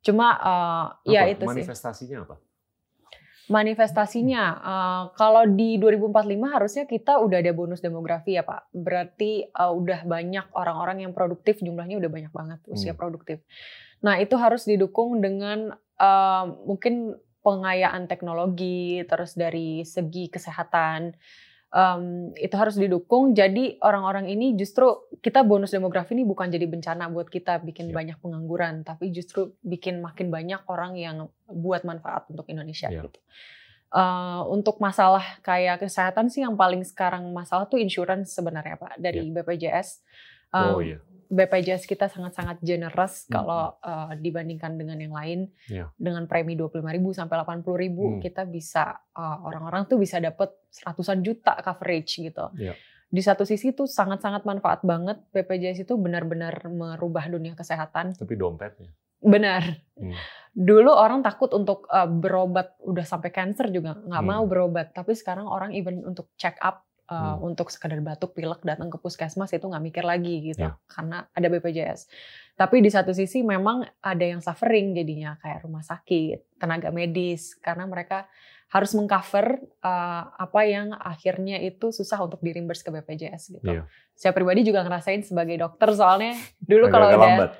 Cuma 0.00 0.32
ya 1.04 1.28
Apa? 1.28 1.32
itu 1.32 1.44
sih. 1.44 1.60
Manifestasinya 1.60 2.18
apa? 2.24 2.36
Manifestasinya, 3.50 4.44
eh, 4.62 5.02
kalau 5.18 5.42
di 5.42 5.74
2045 5.74 6.54
harusnya 6.54 6.86
kita 6.86 7.18
udah 7.18 7.42
ada 7.42 7.50
bonus 7.50 7.82
demografi 7.82 8.38
ya 8.38 8.46
Pak. 8.46 8.70
Berarti 8.70 9.42
eh, 9.50 9.72
udah 9.74 10.06
banyak 10.06 10.54
orang-orang 10.54 11.02
yang 11.02 11.10
produktif, 11.10 11.58
jumlahnya 11.58 11.98
udah 11.98 12.10
banyak 12.10 12.30
banget 12.30 12.62
usia 12.70 12.94
Hmm. 12.94 13.00
produktif. 13.02 13.42
Nah 14.06 14.22
itu 14.22 14.38
harus 14.38 14.62
didukung 14.70 15.18
dengan 15.18 15.74
eh, 16.00 16.44
mungkin 16.64 17.18
pengayaan 17.42 18.06
teknologi, 18.06 19.02
terus 19.04 19.34
dari 19.34 19.82
segi 19.82 20.30
kesehatan, 20.30 21.12
um, 21.70 22.34
itu 22.36 22.54
harus 22.54 22.76
didukung. 22.76 23.32
Jadi 23.32 23.78
orang-orang 23.82 24.30
ini 24.30 24.54
justru 24.58 25.06
kita 25.22 25.46
bonus 25.46 25.72
demografi 25.74 26.14
ini 26.14 26.26
bukan 26.26 26.50
jadi 26.50 26.66
bencana 26.66 27.08
buat 27.10 27.30
kita 27.30 27.62
bikin 27.62 27.90
yeah. 27.90 27.96
banyak 27.96 28.16
pengangguran, 28.18 28.82
tapi 28.82 29.14
justru 29.14 29.54
bikin 29.62 30.02
makin 30.02 30.28
banyak 30.28 30.60
orang 30.66 30.98
yang 30.98 31.30
buat 31.46 31.86
manfaat 31.86 32.26
untuk 32.30 32.46
Indonesia 32.50 32.90
yeah. 32.90 33.06
gitu. 33.06 33.20
Uh, 33.90 34.46
untuk 34.46 34.78
masalah 34.78 35.42
kayak 35.42 35.82
kesehatan 35.82 36.30
sih 36.30 36.46
yang 36.46 36.54
paling 36.54 36.86
sekarang 36.86 37.26
masalah 37.34 37.66
tuh 37.66 37.82
insurance 37.82 38.30
sebenarnya 38.30 38.78
pak 38.78 38.98
dari 39.02 39.26
yeah. 39.26 39.42
BPJS. 39.42 39.88
Um, 40.54 40.78
oh 40.78 40.82
iya. 40.82 40.98
BPJS 41.30 41.86
kita 41.86 42.10
sangat-sangat 42.10 42.58
generous 42.58 43.24
hmm. 43.24 43.30
kalau 43.30 43.78
uh, 43.78 44.10
dibandingkan 44.18 44.74
dengan 44.74 44.98
yang 44.98 45.14
lain. 45.14 45.46
Yeah. 45.70 45.94
Dengan 45.94 46.26
premi 46.26 46.58
25.000 46.58 46.82
sampai 47.14 47.36
80.000 47.46 47.62
hmm. 47.62 48.18
kita 48.18 48.42
bisa 48.50 48.98
uh, 49.14 49.38
orang-orang 49.46 49.86
tuh 49.86 50.02
bisa 50.02 50.18
dapat 50.18 50.50
ratusan 50.82 51.22
juta 51.22 51.54
coverage 51.62 52.18
gitu. 52.18 52.50
Yeah. 52.58 52.74
Di 53.10 53.22
satu 53.22 53.46
sisi 53.46 53.70
tuh 53.70 53.86
sangat-sangat 53.86 54.42
manfaat 54.42 54.82
banget 54.82 55.22
BPJS 55.30 55.86
itu 55.86 55.94
benar-benar 55.94 56.66
merubah 56.66 57.30
dunia 57.30 57.54
kesehatan. 57.54 58.18
Tapi 58.18 58.34
dompetnya. 58.34 58.90
Benar. 59.22 59.62
Hmm. 59.94 60.16
Dulu 60.50 60.90
orang 60.90 61.22
takut 61.22 61.54
untuk 61.54 61.86
uh, 61.86 62.10
berobat 62.10 62.74
udah 62.82 63.06
sampai 63.06 63.30
cancer 63.30 63.70
juga 63.70 63.94
nggak 64.02 64.24
hmm. 64.24 64.30
mau 64.34 64.42
berobat, 64.50 64.90
tapi 64.90 65.14
sekarang 65.14 65.46
orang 65.46 65.70
even 65.78 66.02
untuk 66.02 66.34
check 66.34 66.58
up 66.58 66.89
uh, 67.10 67.36
hmm. 67.36 67.48
untuk 67.50 67.68
sekadar 67.68 67.98
batuk 68.00 68.32
pilek 68.32 68.62
datang 68.62 68.88
ke 68.88 68.96
puskesmas 68.96 69.50
itu 69.50 69.66
nggak 69.66 69.84
mikir 69.84 70.04
lagi 70.06 70.54
gitu 70.54 70.70
yeah. 70.70 70.78
karena 70.86 71.26
ada 71.34 71.46
BPJS. 71.50 72.06
Tapi 72.54 72.78
di 72.78 72.90
satu 72.92 73.10
sisi 73.10 73.42
memang 73.42 73.82
ada 73.98 74.24
yang 74.24 74.38
suffering 74.38 74.94
jadinya 74.94 75.34
kayak 75.42 75.66
rumah 75.66 75.82
sakit, 75.82 76.60
tenaga 76.62 76.94
medis 76.94 77.58
karena 77.58 77.84
mereka 77.90 78.30
harus 78.70 78.94
mengcover 78.94 79.58
uh, 79.82 80.30
apa 80.38 80.62
yang 80.62 80.94
akhirnya 80.94 81.58
itu 81.58 81.90
susah 81.90 82.22
untuk 82.22 82.38
di 82.38 82.54
reimburse 82.54 82.86
ke 82.86 82.94
BPJS 82.94 83.58
gitu. 83.58 83.66
Yeah. 83.66 83.90
Saya 84.14 84.30
pribadi 84.30 84.62
juga 84.62 84.86
ngerasain 84.86 85.26
sebagai 85.26 85.58
dokter 85.58 85.90
soalnya 85.90 86.38
dulu 86.62 86.86
Agak 86.86 86.94
kalau 86.94 87.06
udah 87.10 87.18
lambat. 87.18 87.50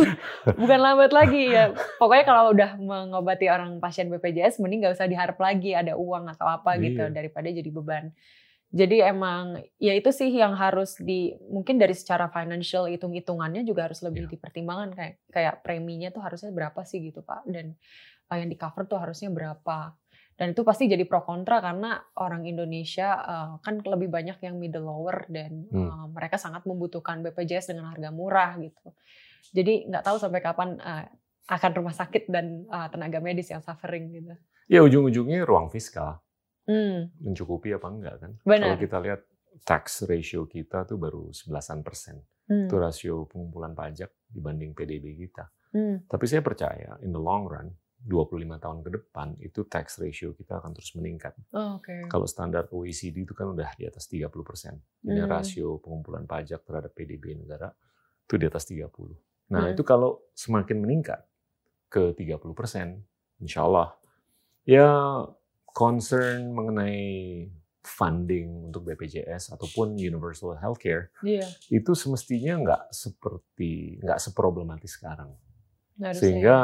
bukan 0.60 0.80
lambat 0.84 1.12
lagi 1.16 1.42
ya. 1.48 1.72
Pokoknya 1.96 2.24
kalau 2.28 2.52
udah 2.52 2.70
mengobati 2.76 3.48
orang 3.48 3.80
pasien 3.80 4.12
BPJS 4.12 4.60
mending 4.60 4.84
nggak 4.84 5.00
usah 5.00 5.08
diharap 5.08 5.40
lagi 5.40 5.72
ada 5.72 5.96
uang 5.96 6.28
atau 6.36 6.44
apa 6.44 6.76
yeah. 6.76 6.84
gitu 6.84 7.02
daripada 7.08 7.48
jadi 7.48 7.70
beban. 7.72 8.12
Jadi 8.72 9.04
emang 9.04 9.60
ya 9.76 9.92
itu 9.92 10.08
sih 10.08 10.32
yang 10.32 10.56
harus 10.56 10.96
di 10.96 11.36
mungkin 11.52 11.76
dari 11.76 11.92
secara 11.92 12.32
financial 12.32 12.88
hitung-hitungannya 12.88 13.68
juga 13.68 13.84
harus 13.84 14.00
lebih 14.00 14.24
yeah. 14.24 14.32
dipertimbangkan 14.32 14.90
kayak 14.96 15.14
kayak 15.28 15.54
preminya 15.60 16.08
tuh 16.08 16.24
harusnya 16.24 16.48
berapa 16.56 16.80
sih 16.88 17.04
gitu 17.04 17.20
Pak 17.20 17.44
dan 17.52 17.76
uh, 18.32 18.36
yang 18.40 18.48
di 18.48 18.56
cover 18.56 18.88
tuh 18.88 18.96
harusnya 18.96 19.28
berapa. 19.28 19.92
Dan 20.32 20.56
itu 20.56 20.64
pasti 20.64 20.88
jadi 20.88 21.04
pro 21.04 21.20
kontra 21.20 21.60
karena 21.60 22.00
orang 22.16 22.48
Indonesia 22.48 23.20
uh, 23.20 23.52
kan 23.60 23.84
lebih 23.84 24.08
banyak 24.08 24.40
yang 24.40 24.56
middle 24.56 24.88
lower 24.88 25.28
dan 25.28 25.68
hmm. 25.68 25.76
uh, 25.92 26.06
mereka 26.08 26.40
sangat 26.40 26.64
membutuhkan 26.64 27.20
BPJS 27.20 27.76
dengan 27.76 27.92
harga 27.92 28.08
murah 28.08 28.56
gitu. 28.56 28.96
Jadi 29.52 29.92
nggak 29.92 30.00
tahu 30.00 30.16
sampai 30.16 30.40
kapan 30.40 30.80
uh, 30.80 31.04
akan 31.52 31.70
rumah 31.76 31.92
sakit 31.92 32.24
dan 32.32 32.64
uh, 32.72 32.88
tenaga 32.88 33.20
medis 33.20 33.52
yang 33.52 33.60
suffering 33.60 34.08
gitu. 34.16 34.32
Ya 34.72 34.80
ujung-ujungnya 34.80 35.44
ruang 35.44 35.68
fiskal 35.68 36.24
Hmm. 36.66 37.10
Mencukupi 37.18 37.74
apa 37.74 37.86
enggak 37.90 38.14
kan? 38.22 38.32
Benar. 38.46 38.74
Kalau 38.74 38.78
kita 38.78 38.96
lihat 39.02 39.20
tax 39.62 40.06
ratio 40.08 40.46
kita 40.46 40.88
tuh 40.88 40.98
baru 40.98 41.30
11 41.30 41.82
persen. 41.86 42.16
Hmm. 42.48 42.66
Itu 42.66 42.76
rasio 42.78 43.26
pengumpulan 43.30 43.74
pajak 43.76 44.10
dibanding 44.30 44.74
PDB 44.74 45.16
kita. 45.28 45.46
Hmm. 45.72 46.04
Tapi 46.04 46.24
saya 46.28 46.44
percaya 46.44 46.98
in 47.00 47.14
the 47.14 47.22
long 47.22 47.48
run 47.48 47.70
25 48.02 48.58
tahun 48.58 48.78
ke 48.82 48.90
depan 48.98 49.28
itu 49.38 49.62
tax 49.70 50.02
ratio 50.02 50.34
kita 50.34 50.58
akan 50.58 50.74
terus 50.74 50.90
meningkat. 50.98 51.38
Oh, 51.54 51.78
okay. 51.78 52.02
Kalau 52.10 52.26
standar 52.26 52.66
OECD 52.74 53.22
itu 53.22 53.30
kan 53.30 53.54
udah 53.54 53.70
di 53.78 53.86
atas 53.86 54.10
30 54.10 54.26
persen. 54.42 54.74
Ini 55.06 55.22
hmm. 55.22 55.30
rasio 55.30 55.78
pengumpulan 55.78 56.26
pajak 56.26 56.66
terhadap 56.66 56.90
PDB 56.90 57.38
negara 57.38 57.70
itu 58.26 58.34
di 58.34 58.46
atas 58.50 58.66
30. 58.66 58.90
Nah 59.54 59.70
hmm. 59.70 59.72
itu 59.78 59.82
kalau 59.86 60.18
semakin 60.34 60.82
meningkat 60.82 61.22
ke 61.86 62.10
30 62.18 62.42
persen, 62.58 63.04
insya 63.38 63.68
Allah 63.68 63.94
ya 64.66 65.22
concern 65.72 66.52
mengenai 66.52 67.48
funding 67.82 68.70
untuk 68.70 68.86
BPJS 68.86 69.58
ataupun 69.58 69.98
universal 69.98 70.54
healthcare 70.54 71.10
yeah. 71.26 71.46
itu 71.66 71.92
semestinya 71.98 72.54
nggak 72.62 72.82
seperti 72.94 73.98
nggak 73.98 74.22
seproblematis 74.22 74.94
sekarang 74.94 75.34
Harusnya. 75.98 76.14
sehingga 76.14 76.56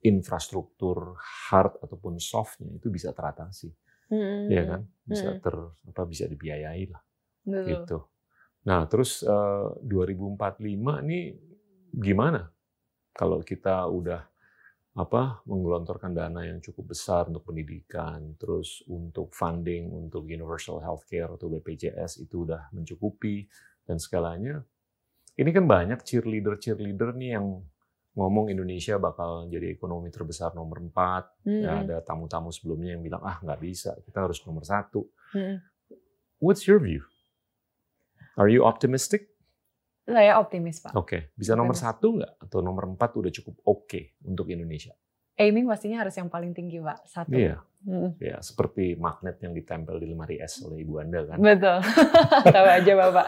infrastruktur 0.00 1.14
hard 1.20 1.76
ataupun 1.84 2.16
softnya 2.16 2.72
itu 2.72 2.88
bisa 2.88 3.12
teratasi 3.12 3.68
hmm. 4.08 4.48
ya 4.48 4.62
kan 4.64 4.80
bisa 5.04 5.36
ter 5.38 5.56
apa 5.92 6.02
bisa 6.08 6.24
dibiayai 6.24 6.84
lah 6.88 7.02
Betul. 7.44 7.68
gitu 7.68 7.98
nah 8.64 8.88
terus 8.88 9.20
uh, 9.28 9.76
2045 9.84 10.56
ini 11.04 11.36
gimana 11.92 12.48
kalau 13.12 13.44
kita 13.44 13.84
udah 13.92 14.31
apa 14.92 15.40
menggelontorkan 15.48 16.12
dana 16.12 16.44
yang 16.44 16.60
cukup 16.60 16.92
besar 16.92 17.24
untuk 17.24 17.48
pendidikan, 17.48 18.36
terus 18.36 18.84
untuk 18.84 19.32
funding 19.32 19.88
untuk 19.88 20.28
universal 20.28 20.84
healthcare 20.84 21.32
atau 21.32 21.48
BPJS 21.48 22.20
itu 22.20 22.44
udah 22.44 22.68
mencukupi 22.76 23.48
dan 23.88 23.96
segalanya. 23.96 24.60
Ini 25.32 25.48
kan 25.48 25.64
banyak 25.64 26.04
cheerleader 26.04 26.60
cheerleader 26.60 27.16
nih 27.16 27.40
yang 27.40 27.64
ngomong 28.12 28.52
Indonesia 28.52 29.00
bakal 29.00 29.48
jadi 29.48 29.72
ekonomi 29.72 30.12
terbesar 30.12 30.52
nomor 30.52 30.84
empat. 30.84 31.24
Hmm. 31.48 31.64
Ya, 31.64 31.72
ada 31.80 31.96
tamu-tamu 32.04 32.52
sebelumnya 32.52 32.92
yang 32.92 33.00
bilang 33.00 33.24
ah 33.24 33.40
nggak 33.40 33.60
bisa, 33.64 33.96
kita 34.04 34.28
harus 34.28 34.44
nomor 34.44 34.68
satu. 34.68 35.08
Hmm. 35.32 35.64
What's 36.36 36.68
your 36.68 36.76
view? 36.76 37.08
Are 38.36 38.52
you 38.52 38.68
optimistic? 38.68 39.31
Saya 40.02 40.42
optimis, 40.42 40.82
Pak. 40.82 40.98
Oke, 40.98 41.06
okay. 41.06 41.20
bisa 41.38 41.54
nomor 41.54 41.78
satu 41.78 42.18
nggak? 42.18 42.32
Atau 42.42 42.58
nomor 42.58 42.90
empat 42.90 43.14
udah 43.14 43.30
cukup 43.30 43.62
oke 43.62 43.86
okay 43.86 44.04
untuk 44.26 44.50
Indonesia? 44.50 44.90
Aiming 45.38 45.64
pastinya 45.64 46.04
harus 46.04 46.12
yang 46.18 46.28
paling 46.28 46.52
tinggi, 46.52 46.82
Pak. 46.82 47.08
Satu. 47.08 47.32
Iya. 47.32 47.62
Hmm. 47.82 48.14
Ya, 48.22 48.38
seperti 48.38 48.94
magnet 48.94 49.42
yang 49.42 49.56
ditempel 49.56 49.98
di 49.98 50.06
lemari 50.06 50.38
es 50.38 50.60
oleh 50.62 50.86
Ibu 50.86 50.94
Anda 51.02 51.20
kan? 51.26 51.38
Betul. 51.40 51.78
Tahu 52.54 52.66
aja, 52.68 52.92
Bapak. 52.94 53.26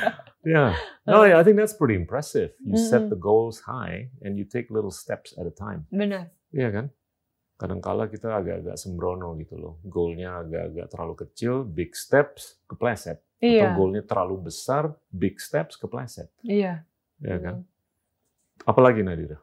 yeah. 0.46 0.70
No, 1.08 1.26
yeah, 1.26 1.38
I 1.38 1.42
think 1.42 1.58
that's 1.58 1.74
pretty 1.74 1.98
impressive. 1.98 2.54
You 2.62 2.78
hmm. 2.78 2.86
set 2.86 3.10
the 3.10 3.18
goals 3.18 3.66
high 3.66 4.14
and 4.22 4.38
you 4.38 4.46
take 4.46 4.70
little 4.70 4.94
steps 4.94 5.34
at 5.34 5.46
a 5.46 5.54
time. 5.54 5.90
Benar. 5.90 6.30
Iya 6.54 6.70
kan? 6.70 6.86
Kadangkala 7.56 8.12
kita 8.12 8.36
agak-agak 8.36 8.76
sembrono 8.78 9.34
gitu 9.40 9.56
loh. 9.58 9.74
Goalnya 9.88 10.44
agak-agak 10.44 10.86
terlalu 10.92 11.14
kecil, 11.26 11.64
big 11.66 11.96
steps, 11.96 12.60
kepleset. 12.68 13.25
Iya. 13.40 13.68
Atau 13.68 13.84
goalnya 13.84 14.02
terlalu 14.04 14.48
besar, 14.48 14.96
big 15.12 15.36
steps 15.36 15.76
kepleset. 15.76 16.32
Iya. 16.40 16.84
Ya 17.20 17.36
kan? 17.40 17.64
Apalagi 18.64 19.04
Nadira? 19.04 19.38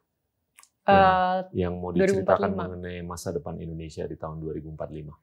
Yang, 0.83 1.07
uh, 1.07 1.39
yang 1.55 1.73
mau 1.79 1.95
diceritakan 1.95 2.51
2045. 2.51 2.59
mengenai 2.59 2.99
masa 3.07 3.29
depan 3.31 3.55
Indonesia 3.61 4.03
di 4.03 4.17
tahun 4.19 4.41
2045. 4.43 5.15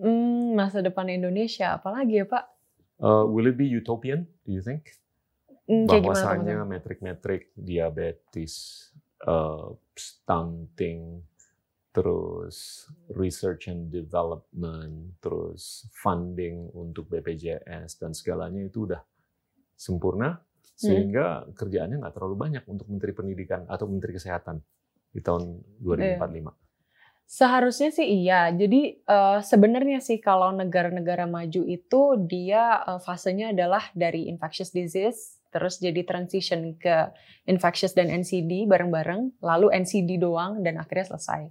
Hmm, 0.00 0.54
masa 0.54 0.82
depan 0.82 1.06
Indonesia, 1.10 1.78
apalagi 1.78 2.22
ya 2.22 2.26
Pak? 2.26 2.44
Uh, 2.98 3.26
will 3.26 3.50
it 3.50 3.58
be 3.58 3.66
utopian, 3.70 4.26
do 4.46 4.54
you 4.54 4.62
think? 4.62 4.94
Hmm, 5.66 5.86
Bahwasanya 5.86 6.62
metrik-metrik 6.66 7.50
diabetes, 7.54 8.86
uh, 9.26 9.74
stunting, 9.94 11.22
terus 11.94 12.90
research 13.14 13.70
and 13.70 13.94
development, 13.94 15.14
terus 15.22 15.86
funding 15.94 16.66
untuk 16.74 17.06
BPJS 17.06 18.02
dan 18.02 18.10
segalanya 18.10 18.66
itu 18.66 18.90
udah 18.90 18.98
sempurna 19.78 20.42
sehingga 20.74 21.46
hmm. 21.46 21.54
kerjaannya 21.54 22.02
nggak 22.02 22.14
terlalu 22.18 22.34
banyak 22.34 22.64
untuk 22.66 22.90
Menteri 22.90 23.14
Pendidikan 23.14 23.62
atau 23.70 23.86
Menteri 23.86 24.18
Kesehatan 24.18 24.58
di 25.14 25.22
tahun 25.22 25.62
2045. 25.78 26.18
Eh. 26.18 26.56
Seharusnya 27.24 27.88
sih 27.94 28.26
iya. 28.26 28.50
Jadi 28.50 29.00
uh, 29.06 29.38
sebenarnya 29.38 30.02
sih 30.02 30.18
kalau 30.18 30.50
negara-negara 30.50 31.30
maju 31.30 31.62
itu 31.62 32.02
dia 32.26 32.82
uh, 32.84 32.98
fasenya 32.98 33.54
adalah 33.54 33.86
dari 33.94 34.26
infectious 34.26 34.74
disease 34.74 35.38
terus 35.54 35.78
jadi 35.78 36.02
transition 36.02 36.74
ke 36.74 37.14
infectious 37.46 37.94
dan 37.94 38.10
NCD 38.10 38.66
bareng-bareng, 38.66 39.38
lalu 39.38 39.70
NCD 39.70 40.18
doang 40.18 40.66
dan 40.66 40.82
akhirnya 40.82 41.14
selesai. 41.14 41.46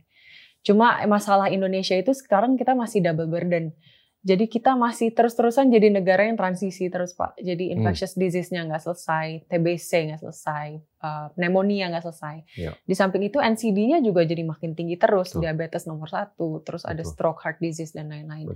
Cuma 0.63 0.95
masalah 1.05 1.51
Indonesia 1.51 1.93
itu 1.93 2.15
sekarang 2.15 2.55
kita 2.55 2.71
masih 2.73 3.03
double 3.03 3.27
burden. 3.27 3.75
Jadi 4.23 4.47
kita 4.47 4.79
masih 4.79 5.11
terus-terusan 5.11 5.67
jadi 5.67 5.91
negara 5.91 6.23
yang 6.23 6.39
transisi 6.39 6.87
terus 6.87 7.11
Pak. 7.11 7.35
Jadi 7.43 7.67
hmm. 7.67 7.75
infectious 7.75 8.15
hmm. 8.15 8.23
disease-nya 8.23 8.61
nggak 8.71 8.79
selesai, 8.79 9.51
TBC 9.51 9.91
nggak 10.07 10.21
selesai, 10.23 10.67
uh, 11.03 11.27
pneumonia 11.35 11.91
nggak 11.91 12.07
selesai. 12.07 12.35
Ya. 12.55 12.71
Di 12.87 12.95
samping 12.95 13.27
itu 13.27 13.43
NCD-nya 13.43 13.99
juga 13.99 14.23
jadi 14.23 14.47
makin 14.47 14.79
tinggi 14.79 14.95
terus, 14.95 15.35
Betul. 15.35 15.43
diabetes 15.43 15.83
nomor 15.91 16.07
satu, 16.07 16.63
terus 16.63 16.87
Betul. 16.87 16.95
ada 16.95 17.03
stroke, 17.03 17.43
heart 17.43 17.59
disease 17.59 17.91
dan 17.91 18.07
lain-lain. 18.15 18.47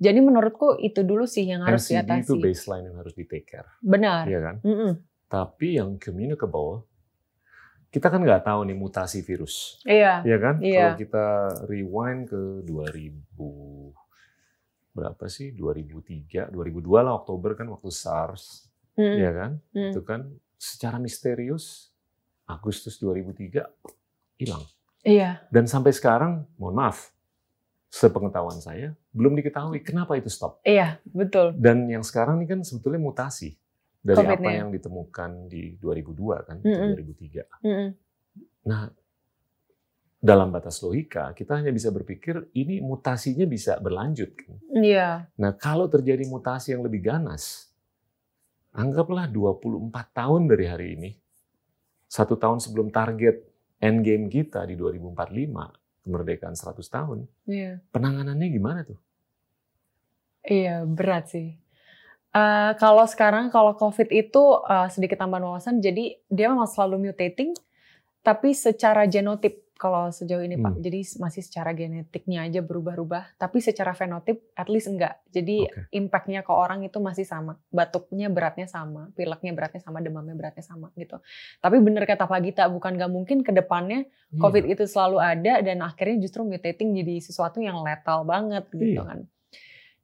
Jadi 0.00 0.18
menurutku 0.22 0.78
itu 0.78 1.02
dulu 1.02 1.26
sih 1.26 1.44
yang 1.44 1.66
harus 1.66 1.90
NCD 1.90 2.06
diatasi. 2.06 2.24
itu 2.30 2.34
baseline 2.38 2.84
yang 2.86 2.96
harus 3.02 3.12
di 3.18 3.24
take 3.26 3.50
care. 3.50 3.68
Benar. 3.82 4.30
Iya 4.30 4.40
kan? 4.46 4.56
Mm 4.62 4.76
-mm. 4.78 4.92
Tapi 5.26 5.68
yang 5.74 5.98
communicable 5.98 6.86
kita 7.90 8.06
kan 8.06 8.22
nggak 8.22 8.42
tahu 8.42 8.62
nih 8.64 8.74
mutasi 8.74 9.20
virus. 9.20 9.82
Iya. 9.82 10.22
Iya 10.22 10.36
kan? 10.38 10.54
Iya. 10.58 10.80
Kalau 10.80 10.98
kita 10.98 11.26
rewind 11.66 12.22
ke 12.26 12.40
2000 12.64 13.94
berapa 14.90 15.24
sih 15.26 15.54
2003 15.54 16.50
2002 16.50 16.82
lah 17.00 17.14
Oktober 17.14 17.54
kan 17.54 17.66
waktu 17.68 17.90
SARS 17.90 18.66
Hmm. 18.90 19.16
ya 19.16 19.30
kan 19.30 19.50
Hmm. 19.70 19.94
itu 19.94 20.02
kan 20.02 20.20
secara 20.58 20.98
misterius 20.98 21.94
Agustus 22.44 22.98
2003 22.98 23.70
hilang 24.34 24.66
Iya. 25.00 25.46
dan 25.48 25.64
sampai 25.64 25.94
sekarang 25.94 26.42
mohon 26.58 26.74
maaf 26.74 27.14
sepengetahuan 27.86 28.58
saya 28.58 28.92
belum 29.10 29.34
diketahui 29.34 29.80
kenapa 29.80 30.14
itu 30.14 30.26
stop 30.26 30.58
Iya, 30.62 30.98
betul. 31.06 31.54
dan 31.54 31.86
yang 31.86 32.02
sekarang 32.02 32.38
ini 32.38 32.46
kan 32.46 32.60
sebetulnya 32.60 32.98
mutasi 32.98 33.54
dari 34.00 34.24
apa 34.24 34.50
yang 34.50 34.72
ditemukan 34.72 35.30
di 35.46 35.76
2002 35.76 36.48
kan 36.48 36.56
Mm-mm. 36.64 36.96
2003 36.96 37.64
Mm-mm. 37.64 37.88
Nah, 38.60 38.88
dalam 40.20 40.52
batas 40.52 40.84
logika, 40.84 41.32
kita 41.32 41.56
hanya 41.56 41.72
bisa 41.72 41.88
berpikir 41.88 42.52
ini 42.52 42.84
mutasinya 42.84 43.48
bisa 43.48 43.80
berlanjut. 43.80 44.36
kan. 44.36 44.56
Iya. 44.76 45.32
Nah, 45.40 45.56
kalau 45.56 45.88
terjadi 45.88 46.28
mutasi 46.28 46.76
yang 46.76 46.84
lebih 46.84 47.00
ganas, 47.00 47.72
anggaplah 48.70 49.24
24 49.26 49.88
tahun 50.12 50.42
dari 50.44 50.64
hari 50.68 50.86
ini, 51.00 51.10
satu 52.04 52.36
tahun 52.36 52.60
sebelum 52.60 52.92
target 52.92 53.40
endgame 53.80 54.28
kita 54.28 54.68
di 54.68 54.76
2045, 54.76 55.72
kemerdekaan 56.04 56.52
100 56.52 56.84
tahun, 56.84 57.18
Iya. 57.48 57.80
penanganannya 57.88 58.48
gimana 58.52 58.80
tuh? 58.84 59.00
Iya, 60.44 60.84
berat 60.84 61.32
sih. 61.32 61.56
Eh, 62.30 62.72
kalau 62.78 63.10
sekarang 63.10 63.50
kalau 63.50 63.74
COVID 63.74 64.06
itu 64.08 64.42
eh, 64.62 64.88
sedikit 64.88 65.18
tambahan 65.18 65.42
wawasan, 65.50 65.82
jadi 65.82 66.14
dia 66.30 66.46
memang 66.46 66.70
selalu 66.70 67.10
mutating, 67.10 67.50
tapi 68.22 68.54
secara 68.54 69.10
genotip 69.10 69.66
kalau 69.74 70.12
sejauh 70.12 70.44
ini 70.44 70.60
Pak, 70.60 70.76
Hmm. 70.76 70.84
jadi 70.84 71.00
masih 71.16 71.40
secara 71.40 71.72
genetiknya 71.72 72.44
aja 72.44 72.60
berubah-ubah, 72.60 73.40
tapi 73.40 73.64
secara 73.64 73.96
fenotip 73.96 74.52
at 74.52 74.68
least 74.68 74.92
enggak. 74.92 75.24
Jadi 75.32 75.64
Oke. 75.64 75.88
impactnya 75.96 76.44
ke 76.44 76.52
orang 76.52 76.84
itu 76.84 77.00
masih 77.00 77.24
sama, 77.24 77.56
batuknya 77.72 78.28
beratnya 78.28 78.68
sama, 78.68 79.08
pileknya 79.16 79.56
beratnya 79.56 79.80
sama, 79.80 80.04
demamnya 80.04 80.36
beratnya 80.36 80.60
sama 80.60 80.92
gitu. 81.00 81.16
Tapi 81.58 81.80
bener 81.80 82.04
kata 82.04 82.28
Pak 82.28 82.40
Gita, 82.44 82.68
bukan 82.68 82.92
nggak 82.94 83.08
mungkin 83.08 83.40
ke 83.40 83.56
depannya 83.56 84.04
COVID 84.36 84.68
Iya. 84.68 84.72
itu 84.76 84.84
selalu 84.84 85.16
ada 85.16 85.64
dan 85.64 85.80
akhirnya 85.80 86.20
justru 86.20 86.44
mutating 86.44 86.92
jadi 86.92 87.16
sesuatu 87.18 87.58
yang 87.58 87.80
letal 87.80 88.28
banget 88.28 88.68
gitu 88.70 89.00
Iya. 89.00 89.08
kan. 89.08 89.18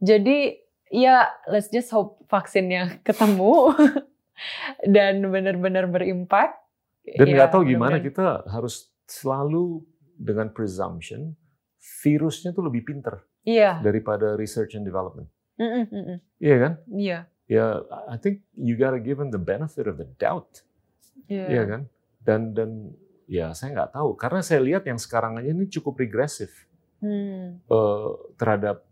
Jadi 0.00 0.65
ya 0.88 1.16
let's 1.47 1.69
just 1.69 1.90
hope 1.90 2.23
vaksinnya 2.26 3.00
ketemu 3.02 3.75
dan 4.95 5.25
benar-benar 5.25 5.87
berimpact. 5.87 6.61
Dan 7.07 7.31
Ya, 7.31 7.35
nggak 7.38 7.50
tahu 7.50 7.62
gimana 7.64 7.97
mudah-mudahan. 7.97 8.07
kita 8.07 8.26
harus 8.50 8.75
selalu 9.07 9.87
dengan 10.19 10.50
presumption 10.50 11.38
virusnya 12.02 12.50
tuh 12.50 12.66
lebih 12.66 12.83
pinter 12.83 13.23
Iya. 13.47 13.78
daripada 13.78 14.35
research 14.35 14.75
and 14.75 14.83
development. 14.83 15.31
Mm-mm, 15.55 15.87
mm-mm. 15.87 16.19
Iya 16.37 16.57
kan? 16.59 16.73
Iya. 16.90 17.19
Ya, 17.47 17.66
I 18.11 18.19
think 18.19 18.43
you 18.52 18.75
gotta 18.75 18.99
give 18.99 19.16
them 19.16 19.31
the 19.31 19.38
benefit 19.38 19.87
of 19.87 19.97
the 19.97 20.09
doubt. 20.19 20.66
Iya. 21.31 21.47
Iya 21.47 21.62
kan? 21.64 21.81
Dan 22.21 22.40
dan 22.52 22.71
ya 23.31 23.55
saya 23.55 23.71
nggak 23.73 23.95
tahu 23.95 24.19
karena 24.19 24.43
saya 24.43 24.59
lihat 24.61 24.83
yang 24.83 24.99
sekarang 24.99 25.38
aja 25.38 25.47
ini 25.49 25.66
cukup 25.69 25.95
regresif 25.97 26.66
Hmm. 26.97 27.61
eh, 27.61 28.09
terhadap 28.35 28.86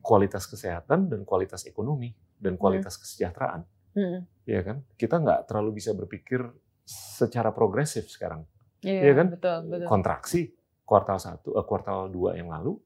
kualitas 0.00 0.46
kesehatan 0.46 1.10
dan 1.10 1.20
kualitas 1.26 1.66
ekonomi 1.66 2.14
dan 2.38 2.54
Hmm. 2.54 2.60
kualitas 2.60 2.94
kesejahteraan. 2.96 3.62
Mm-mm. 3.98 4.22
Iya 4.46 4.60
kan? 4.62 4.76
Kita 4.94 5.18
nggak 5.18 5.50
terlalu 5.50 5.82
bisa 5.82 5.90
berpikir 5.92 6.44
secara 6.88 7.50
progresif 7.50 8.08
sekarang. 8.08 8.46
Iya 8.80 9.10
Iya 9.10 9.12
kan? 9.18 9.26
Betul, 9.34 9.58
betul. 9.68 9.86
Kontraksi 9.90 10.40
kuartal 10.86 11.18
satu, 11.18 11.58
eh, 11.58 11.64
kuartal 11.66 12.08
dua 12.08 12.38
yang 12.38 12.48
lalu 12.48 12.78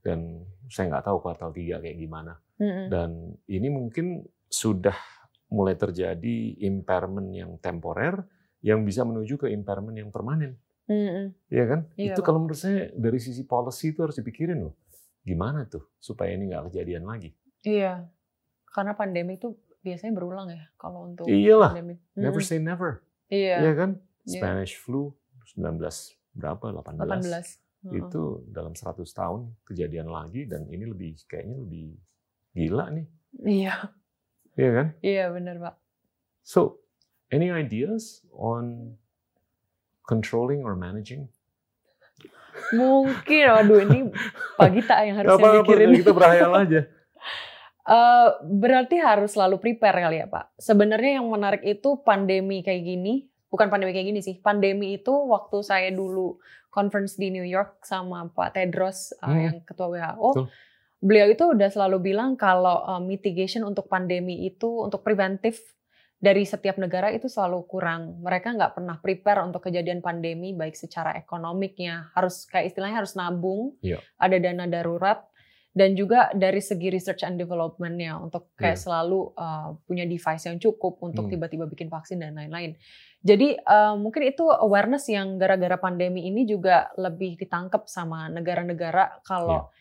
dan 0.00 0.46
saya 0.70 0.88
nggak 0.96 1.04
tahu 1.10 1.16
kuartal 1.20 1.50
tiga 1.52 1.82
kayak 1.82 1.98
gimana. 1.98 2.38
Mm-mm. 2.56 2.86
Dan 2.88 3.10
ini 3.50 3.68
mungkin 3.68 4.24
sudah 4.46 4.96
mulai 5.50 5.74
terjadi 5.74 6.62
impairment 6.62 7.28
yang 7.34 7.58
temporer 7.58 8.22
yang 8.62 8.86
bisa 8.86 9.02
menuju 9.02 9.40
ke 9.40 9.46
impairment 9.50 9.96
yang 9.98 10.08
permanen. 10.14 10.54
Mm-mm. 10.86 11.34
Iya 11.50 11.64
kan? 11.66 11.80
Iya, 11.98 12.14
itu 12.14 12.20
kalau 12.22 12.44
menurut 12.46 12.58
saya 12.58 12.90
dari 12.94 13.18
sisi 13.18 13.42
policy 13.42 13.90
itu 13.94 14.02
harus 14.06 14.14
dipikirin 14.18 14.58
loh. 14.62 14.74
Gimana 15.24 15.68
tuh 15.68 15.84
supaya 16.00 16.32
ini 16.32 16.48
nggak 16.50 16.72
kejadian 16.72 17.04
lagi. 17.04 17.30
Iya. 17.64 18.08
Karena 18.70 18.96
pandemi 18.96 19.36
itu 19.36 19.56
biasanya 19.80 20.12
berulang 20.12 20.48
ya 20.52 20.64
kalau 20.76 21.08
untuk 21.08 21.26
Iyalah, 21.28 21.72
pandemi. 21.72 21.96
Never 22.16 22.40
Mm-mm. 22.40 22.48
say 22.48 22.60
never. 22.60 23.04
Iya. 23.28 23.56
Iya 23.64 23.72
kan? 23.76 23.90
Iya. 24.28 24.40
Spanish 24.40 24.74
flu 24.80 25.12
19 25.56 25.80
berapa? 26.36 26.64
18. 26.72 27.00
18. 27.20 27.60
Heeh. 27.80 27.96
Itu 27.96 28.44
dalam 28.52 28.76
100 28.76 29.08
tahun 29.08 29.56
kejadian 29.64 30.12
lagi 30.12 30.44
dan 30.44 30.68
ini 30.68 30.84
lebih 30.84 31.16
kayaknya 31.24 31.56
lebih 31.56 31.96
gila 32.52 32.92
nih. 32.92 33.06
Iya. 33.40 33.74
Iya 34.58 34.70
kan? 34.76 34.86
Iya 35.00 35.24
benar 35.32 35.56
Pak. 35.62 35.74
So, 36.44 36.82
any 37.32 37.48
ideas 37.48 38.26
on 38.34 38.96
controlling 40.04 40.66
or 40.66 40.76
managing? 40.76 41.30
Mungkin, 42.70 43.44
waduh 43.48 43.78
ini 43.82 43.98
Pak 44.54 44.68
Gita 44.70 44.96
yang 45.02 45.16
harus 45.18 45.30
Apa-apa, 45.30 45.62
mikirin. 45.62 45.90
kita 45.94 46.12
berhayal 46.12 46.52
aja. 46.54 46.80
Eh, 47.80 48.28
berarti 48.46 49.02
harus 49.02 49.34
selalu 49.34 49.58
prepare 49.58 49.98
kali 49.98 50.22
ya 50.22 50.30
Pak. 50.30 50.54
Sebenarnya 50.62 51.18
yang 51.18 51.26
menarik 51.26 51.64
itu 51.64 51.98
pandemi 52.00 52.62
kayak 52.62 52.86
gini, 52.86 53.26
bukan 53.50 53.66
pandemi 53.66 53.90
kayak 53.90 54.14
gini 54.14 54.20
sih. 54.22 54.38
Pandemi 54.38 54.94
itu 54.94 55.10
waktu 55.10 55.58
saya 55.64 55.90
dulu 55.90 56.38
conference 56.70 57.18
di 57.18 57.34
New 57.34 57.42
York 57.42 57.82
sama 57.82 58.30
Pak 58.30 58.54
Tedros 58.54 59.10
eh, 59.10 59.26
Hmm. 59.26 59.42
yang 59.42 59.56
ketua 59.66 59.90
WHO, 59.90 60.22
Betul. 60.22 60.46
beliau 61.02 61.26
itu 61.26 61.44
udah 61.50 61.66
selalu 61.66 61.98
bilang 62.04 62.38
kalau 62.38 62.84
eh, 62.86 63.02
mitigation 63.02 63.66
untuk 63.66 63.90
pandemi 63.90 64.46
itu 64.46 64.86
untuk 64.86 65.02
preventif 65.02 65.58
dari 66.20 66.44
setiap 66.44 66.76
negara 66.76 67.08
itu 67.08 67.32
selalu 67.32 67.64
kurang. 67.64 68.20
Mereka 68.20 68.52
nggak 68.52 68.76
pernah 68.76 69.00
prepare 69.00 69.40
untuk 69.40 69.64
kejadian 69.64 70.04
pandemi 70.04 70.52
baik 70.52 70.76
secara 70.76 71.16
ekonomiknya, 71.16 72.12
harus 72.12 72.44
kayak 72.44 72.68
istilahnya 72.70 73.00
harus 73.00 73.16
nabung, 73.16 73.72
Iya. 73.80 74.04
ada 74.20 74.36
dana 74.36 74.68
darurat 74.68 75.24
dan 75.72 75.96
juga 75.96 76.28
dari 76.36 76.60
segi 76.60 76.92
research 76.92 77.24
and 77.24 77.40
development-nya 77.40 78.20
untuk 78.20 78.52
kayak 78.60 78.76
Iya. 78.76 78.84
selalu 78.84 79.32
uh, 79.32 79.80
punya 79.88 80.04
device 80.04 80.44
yang 80.44 80.60
cukup 80.60 81.00
untuk 81.00 81.24
Hmm. 81.24 81.32
tiba-tiba 81.32 81.64
bikin 81.64 81.88
vaksin 81.88 82.20
dan 82.20 82.36
lain-lain. 82.36 82.76
Jadi 83.24 83.56
uh, 83.64 83.96
mungkin 83.96 84.28
itu 84.28 84.44
awareness 84.44 85.08
yang 85.08 85.40
gara-gara 85.40 85.80
pandemi 85.80 86.28
ini 86.28 86.44
juga 86.44 86.92
lebih 87.00 87.40
ditangkap 87.40 87.88
sama 87.88 88.28
negara-negara 88.28 89.24
kalau 89.24 89.72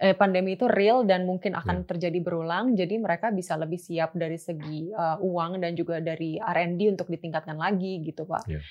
eh, 0.00 0.16
pandemi 0.16 0.56
itu 0.56 0.64
real 0.64 1.04
dan 1.04 1.28
mungkin 1.28 1.52
Iya. 1.52 1.60
akan 1.60 1.76
terjadi 1.84 2.18
berulang. 2.18 2.72
Jadi 2.72 2.96
mereka 2.96 3.28
bisa 3.28 3.52
lebih 3.54 3.76
siap 3.76 4.16
dari 4.16 4.40
segi 4.40 4.88
uh, 4.90 5.20
uang 5.20 5.60
dan 5.60 5.76
juga 5.76 6.00
dari 6.00 6.40
R&D 6.40 6.80
untuk 6.88 7.06
ditingkatkan 7.06 7.60
lagi 7.60 8.00
gitu, 8.00 8.24
Pak. 8.24 8.48
Iya. 8.48 8.64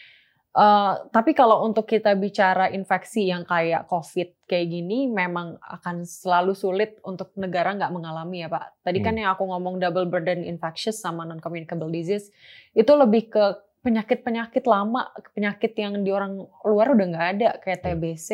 Eh, 0.49 0.93
tapi 1.13 1.37
kalau 1.37 1.61
untuk 1.61 1.85
kita 1.85 2.17
bicara 2.17 2.73
infeksi 2.73 3.29
yang 3.29 3.45
kayak 3.45 3.85
COVID 3.85 4.49
kayak 4.49 4.67
gini, 4.67 5.05
memang 5.05 5.61
akan 5.61 6.01
selalu 6.01 6.57
sulit 6.57 6.97
untuk 7.05 7.29
negara 7.37 7.77
nggak 7.77 7.93
mengalami 7.93 8.41
ya 8.41 8.49
Pak. 8.49 8.81
Tadi 8.81 8.97
kan 8.99 9.13
Hmm. 9.13 9.21
yang 9.21 9.29
aku 9.37 9.45
ngomong 9.45 9.77
double 9.77 10.09
burden 10.09 10.41
infectious 10.41 10.97
sama 10.97 11.21
non-communicable 11.21 11.93
disease, 11.93 12.33
itu 12.73 12.89
lebih 12.89 13.29
ke 13.29 13.43
penyakit-penyakit 13.85 14.65
lama, 14.65 15.13
penyakit 15.31 15.71
yang 15.77 16.01
di 16.01 16.09
orang 16.09 16.41
luar 16.65 16.97
udah 16.97 17.05
nggak 17.07 17.27
ada, 17.37 17.49
kayak 17.61 17.79
Ya. 17.79 17.83
TBC. 17.93 18.29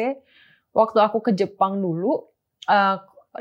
Waktu 0.71 0.97
aku 1.03 1.19
ke 1.19 1.31
Jepang 1.31 1.77
dulu, 1.77 2.31
eh, 2.65 2.97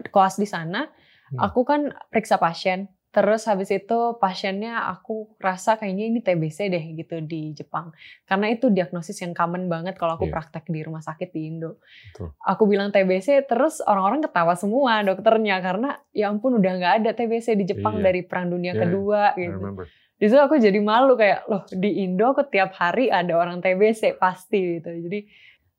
kelas 0.06 0.36
di 0.36 0.46
sana, 0.46 0.86
Hmm. 1.24 1.40
aku 1.40 1.62
kan 1.62 1.80
periksa 2.08 2.36
pasien. 2.36 2.86
Terus 3.08 3.46
habis 3.46 3.70
itu 3.70 3.94
pasiennya 4.18 4.90
aku 4.90 5.38
rasa 5.38 5.78
kayaknya 5.78 6.04
ini 6.04 6.18
TBC 6.18 6.66
deh 6.66 6.82
gitu 6.94 7.22
di 7.22 7.54
Jepang. 7.54 7.94
Karena 8.24 8.50
itu 8.50 8.68
diagnosis 8.68 9.22
yang 9.22 9.30
common 9.32 9.70
banget 9.70 9.94
kalau 9.94 10.18
aku 10.18 10.26
Iya. 10.26 10.34
praktek 10.34 10.66
di 10.66 10.82
rumah 10.82 10.98
sakit 10.98 11.30
di 11.30 11.46
Indo. 11.46 11.78
Betul. 12.10 12.34
Aku 12.36 12.66
bilang 12.66 12.90
TBC 12.90 13.46
terus 13.46 13.78
orang-orang 13.80 14.18
ketawa 14.20 14.52
semua 14.52 14.98
dokternya 15.00 15.62
karena 15.62 15.94
ya 16.10 16.26
ampun 16.26 16.58
udah 16.58 16.72
nggak 16.74 16.94
ada 17.00 17.10
TBC 17.14 17.54
di 17.54 17.64
Jepang 17.64 17.98
Iya. 17.98 18.04
dari 18.04 18.20
Perang 18.20 18.50
Dunia 18.50 18.74
Iya, 18.74 18.82
Kedua 18.82 19.22
gitu. 19.32 19.86
Di 20.14 20.26
situ 20.26 20.40
aku 20.40 20.58
jadi 20.58 20.78
malu 20.78 21.14
kayak 21.14 21.46
loh 21.46 21.62
di 21.68 22.02
Indo 22.02 22.26
aku 22.28 22.42
tiap 22.44 22.74
hari 22.74 23.08
ada 23.08 23.30
orang 23.32 23.58
TBC 23.58 24.14
pasti 24.14 24.78
gitu. 24.78 24.90
Jadi 24.90 25.22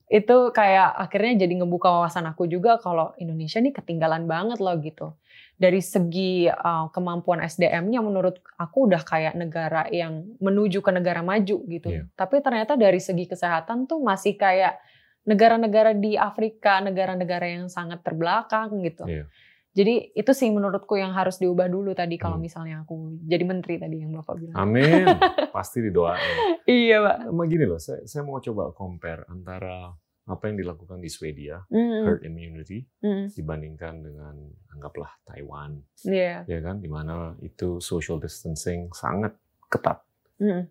itu 0.06 0.54
kayak 0.54 0.94
akhirnya 1.02 1.46
jadi 1.46 1.66
ngebuka 1.66 1.90
wawasan 1.90 2.30
aku 2.30 2.46
juga 2.46 2.78
kalau 2.78 3.18
Indonesia 3.18 3.58
nih 3.58 3.74
ketinggalan 3.74 4.30
banget 4.30 4.62
loh 4.62 4.78
gitu. 4.78 5.18
Dari 5.56 5.80
segi 5.80 6.46
uh, 6.52 6.92
kemampuan 6.92 7.42
SDM-nya 7.42 8.04
menurut 8.04 8.44
aku 8.60 8.92
udah 8.92 9.02
kayak 9.02 9.34
negara 9.34 9.88
yang 9.90 10.36
menuju 10.38 10.84
ke 10.84 10.92
negara 10.94 11.26
maju 11.26 11.58
gitu. 11.66 11.90
Iya. 11.90 12.06
Tapi 12.14 12.44
ternyata 12.44 12.78
dari 12.78 13.02
segi 13.02 13.26
kesehatan 13.26 13.90
tuh 13.90 14.04
masih 14.04 14.38
kayak 14.38 14.78
negara-negara 15.26 15.98
di 15.98 16.14
Afrika, 16.14 16.84
negara-negara 16.86 17.50
yang 17.50 17.66
sangat 17.66 18.06
terbelakang 18.06 18.78
gitu. 18.86 19.10
Iya. 19.10 19.26
Jadi 19.76 20.16
itu 20.16 20.32
sih 20.32 20.48
menurutku 20.48 20.96
yang 20.96 21.12
harus 21.12 21.36
diubah 21.36 21.68
dulu 21.68 21.92
tadi 21.92 22.16
kalau 22.16 22.40
Hmm. 22.40 22.48
misalnya 22.48 22.76
aku 22.82 23.20
jadi 23.22 23.44
menteri 23.44 23.76
tadi 23.76 24.00
yang 24.00 24.16
Bapak 24.16 24.40
bilang. 24.40 24.56
Amin. 24.56 25.04
Pasti 25.56 25.84
didoain. 25.84 26.64
Iya, 26.64 27.04
Pak. 27.04 27.18
Sama 27.28 27.44
gini 27.46 27.66
loh, 27.68 27.76
saya, 27.76 28.00
saya 28.08 28.24
mau 28.24 28.40
coba 28.40 28.72
compare 28.72 29.28
antara 29.28 29.92
apa 30.26 30.44
yang 30.48 30.58
dilakukan 30.58 30.98
di 30.98 31.12
Swedia, 31.12 31.62
Mm, 31.70 32.02
herd 32.02 32.22
immunity, 32.24 32.82
mm, 32.98 33.36
dibandingkan 33.36 34.02
dengan 34.02 34.36
anggaplah 34.74 35.12
Taiwan, 35.22 35.78
yeah. 36.02 36.42
ya 36.48 36.66
kan, 36.66 36.82
di 36.82 36.90
mana 36.90 37.38
itu 37.40 37.78
social 37.78 38.18
distancing 38.18 38.90
sangat 38.90 39.38
ketat. 39.70 40.02
Mm. 40.42 40.66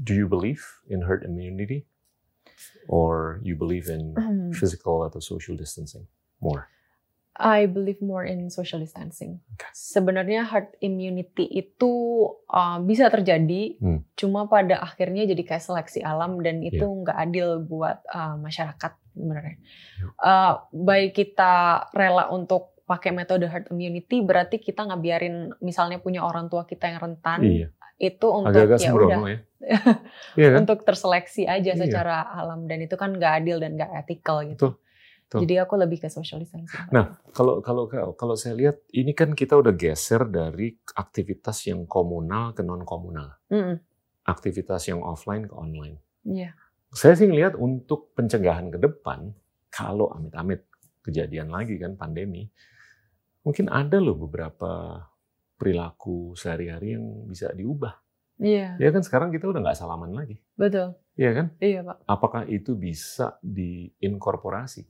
Do 0.00 0.16
you 0.16 0.24
believe 0.24 0.64
in 0.88 1.04
herd 1.04 1.28
immunity, 1.28 1.84
or 2.88 3.36
you 3.42 3.52
believe 3.52 3.92
in 3.92 4.16
Hmm. 4.16 4.48
physical 4.50 5.04
atau 5.04 5.20
social 5.20 5.58
distancing 5.58 6.08
more? 6.40 6.70
I 7.36 7.68
believe 7.68 8.00
more 8.00 8.24
in 8.24 8.48
social 8.48 8.80
distancing. 8.80 9.44
Okay. 9.54 9.68
Sebenarnya 9.70 10.48
herd 10.48 10.72
immunity 10.80 11.44
itu 11.44 11.92
uh, 12.48 12.80
bisa 12.80 13.12
terjadi, 13.12 13.76
Hmm. 13.76 14.00
cuma 14.16 14.48
pada 14.48 14.80
akhirnya 14.80 15.28
jadi 15.28 15.42
kayak 15.44 15.60
seleksi 15.60 16.00
alam 16.00 16.40
dan 16.40 16.64
itu 16.64 16.80
Iya. 16.80 16.98
nggak 17.04 17.18
adil 17.28 17.48
buat 17.60 18.00
uh, 18.08 18.40
masyarakat 18.40 18.92
sebenarnya. 19.12 19.56
Iya. 19.60 20.06
Uh, 20.16 20.52
baik 20.72 21.12
kita 21.12 21.52
rela 21.92 22.32
untuk 22.32 22.72
pakai 22.84 23.12
metode 23.12 23.44
herd 23.44 23.68
immunity, 23.68 24.22
berarti 24.22 24.56
kita 24.56 24.86
ngebiarin 24.86 25.52
misalnya 25.60 25.98
punya 25.98 26.22
orang 26.22 26.46
tua 26.46 26.64
kita 26.64 26.86
yang 26.88 27.02
rentan 27.02 27.42
Iya, 27.42 27.68
itu 27.98 28.26
untuk 28.30 28.54
agak-agak 28.54 28.78
ya 28.80 28.90
udah 28.94 29.08
ya. 29.26 29.38
Iya 30.38 30.48
kan? 30.54 30.58
untuk 30.62 30.78
terseleksi 30.86 31.44
aja 31.44 31.72
Iya. 31.74 31.80
secara 31.82 32.22
alam 32.30 32.64
dan 32.64 32.78
itu 32.80 32.94
kan 32.94 33.10
nggak 33.12 33.32
adil 33.42 33.58
dan 33.58 33.74
nggak 33.74 33.90
ethical 34.06 34.40
gitu. 34.46 34.78
Betul, 34.78 34.85
betul. 35.26 35.42
Jadi 35.42 35.54
aku 35.58 35.74
lebih 35.74 35.98
ke 35.98 36.08
social 36.08 36.38
distancing. 36.38 36.86
Nah, 36.94 37.18
kalau 37.34 37.58
kalau 37.58 37.90
kalau 38.14 38.34
saya 38.38 38.54
lihat 38.54 38.78
ini 38.94 39.10
kan 39.10 39.34
kita 39.34 39.58
udah 39.58 39.74
geser 39.74 40.22
dari 40.30 40.70
aktivitas 40.94 41.66
yang 41.66 41.82
komunal 41.84 42.54
ke 42.54 42.62
non 42.62 42.86
komunal, 42.86 43.34
Mm-mm. 43.50 43.82
aktivitas 44.22 44.86
yang 44.86 45.02
offline 45.02 45.50
ke 45.50 45.54
online. 45.58 45.98
Iya. 46.22 46.54
Saya 46.94 47.18
sih 47.18 47.26
ngelihat 47.26 47.58
untuk 47.58 48.14
pencegahan 48.14 48.70
ke 48.70 48.78
depan, 48.78 49.34
kalau 49.68 50.06
amit-amit 50.14 50.62
kejadian 51.02 51.50
lagi 51.50 51.74
kan 51.76 51.98
pandemi, 51.98 52.46
mungkin 53.42 53.66
ada 53.66 53.98
loh 53.98 54.14
beberapa 54.14 55.02
perilaku 55.58 56.38
sehari-hari 56.38 56.94
yang 56.94 57.26
bisa 57.26 57.50
diubah. 57.50 57.98
Iya, 58.36 58.76
Ya 58.76 58.92
kan 58.92 59.00
sekarang 59.00 59.32
kita 59.32 59.48
udah 59.48 59.64
nggak 59.64 59.80
salaman 59.80 60.12
lagi, 60.12 60.36
betul. 60.60 60.92
ya 61.16 61.32
kan? 61.32 61.56
Iya, 61.56 61.80
Pak. 61.80 62.04
Apakah 62.04 62.44
itu 62.44 62.76
bisa 62.76 63.40
diinkorporasi 63.40 64.84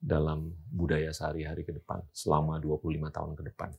dalam 0.00 0.56
budaya 0.72 1.12
sehari-hari 1.12 1.62
ke 1.62 1.70
depan 1.70 2.00
selama 2.10 2.56
25 2.56 2.80
tahun 3.12 3.32
ke 3.36 3.42
depan? 3.52 3.70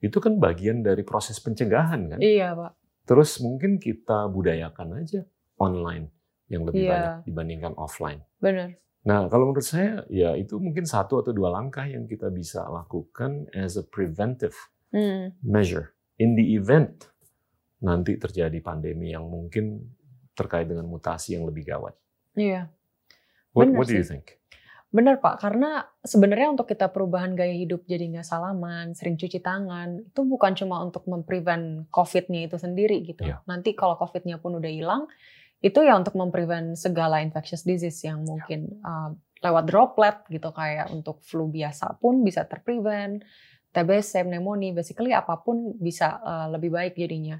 Itu 0.00 0.20
kan 0.20 0.36
bagian 0.36 0.80
dari 0.80 1.00
proses 1.02 1.40
pencegahan 1.40 2.08
kan? 2.08 2.18
Iya, 2.20 2.52
Pak. 2.54 2.72
Terus 3.04 3.40
mungkin 3.40 3.76
kita 3.76 4.28
budayakan 4.28 5.02
aja 5.02 5.24
online 5.56 6.08
yang 6.46 6.64
lebih 6.64 6.84
Iya. 6.84 6.90
banyak 6.90 7.14
dibandingkan 7.26 7.72
offline. 7.76 8.20
Benar. 8.38 8.76
Nah, 9.00 9.28
kalau 9.32 9.48
menurut 9.48 9.64
saya 9.64 10.04
ya 10.12 10.36
itu 10.36 10.60
mungkin 10.60 10.84
satu 10.84 11.24
atau 11.24 11.32
dua 11.32 11.48
langkah 11.48 11.88
yang 11.88 12.04
kita 12.04 12.28
bisa 12.28 12.68
lakukan 12.68 13.48
as 13.52 13.76
a 13.76 13.84
preventive 13.84 14.56
Hmm. 14.90 15.30
measure 15.40 15.94
in 16.18 16.34
the 16.34 16.58
event 16.58 17.06
nanti 17.78 18.18
terjadi 18.18 18.58
pandemi 18.58 19.14
yang 19.14 19.22
mungkin 19.24 19.86
terkait 20.34 20.66
dengan 20.66 20.84
mutasi 20.84 21.38
yang 21.38 21.46
lebih 21.46 21.62
gawat. 21.64 21.94
Iya. 22.34 22.68
What, 23.54 23.70
Benar 23.70 23.78
what 23.78 23.86
do 23.86 23.94
you 23.94 24.02
sih. 24.02 24.10
think? 24.18 24.39
Benar, 24.90 25.22
Pak. 25.22 25.38
Karena 25.38 25.86
sebenarnya 26.02 26.50
untuk 26.50 26.66
kita 26.66 26.90
perubahan 26.90 27.38
gaya 27.38 27.54
hidup 27.54 27.86
jadi 27.86 28.10
nggak 28.10 28.26
salaman, 28.26 28.90
sering 28.98 29.14
cuci 29.14 29.38
tangan, 29.38 30.02
itu 30.02 30.20
bukan 30.26 30.52
cuma 30.58 30.82
untuk 30.82 31.06
memprevent 31.06 31.86
COVID-nya 31.94 32.50
itu 32.50 32.58
sendiri 32.58 32.98
gitu. 33.06 33.22
Iya. 33.22 33.46
Nanti 33.46 33.78
kalau 33.78 33.94
COVID-nya 33.94 34.42
pun 34.42 34.58
udah 34.58 34.66
hilang, 34.66 35.06
itu 35.62 35.78
ya 35.86 35.94
untuk 35.94 36.18
memprevent 36.18 36.74
segala 36.74 37.22
infectious 37.22 37.62
disease 37.62 38.02
yang 38.02 38.26
mungkin 38.26 38.82
uh, 38.82 39.14
lewat 39.46 39.64
droplet 39.70 40.16
gitu 40.26 40.50
kayak 40.50 40.90
untuk 40.90 41.22
flu 41.22 41.46
biasa 41.46 42.00
pun 42.02 42.26
bisa 42.26 42.44
terprevent, 42.50 43.22
TBC, 43.70 44.26
pneumonia, 44.26 44.74
basically 44.74 45.14
apa 45.14 45.38
pun 45.38 45.78
bisa 45.78 46.18
uh, 46.18 46.50
lebih 46.50 46.74
baik 46.74 46.98
jadinya. 46.98 47.38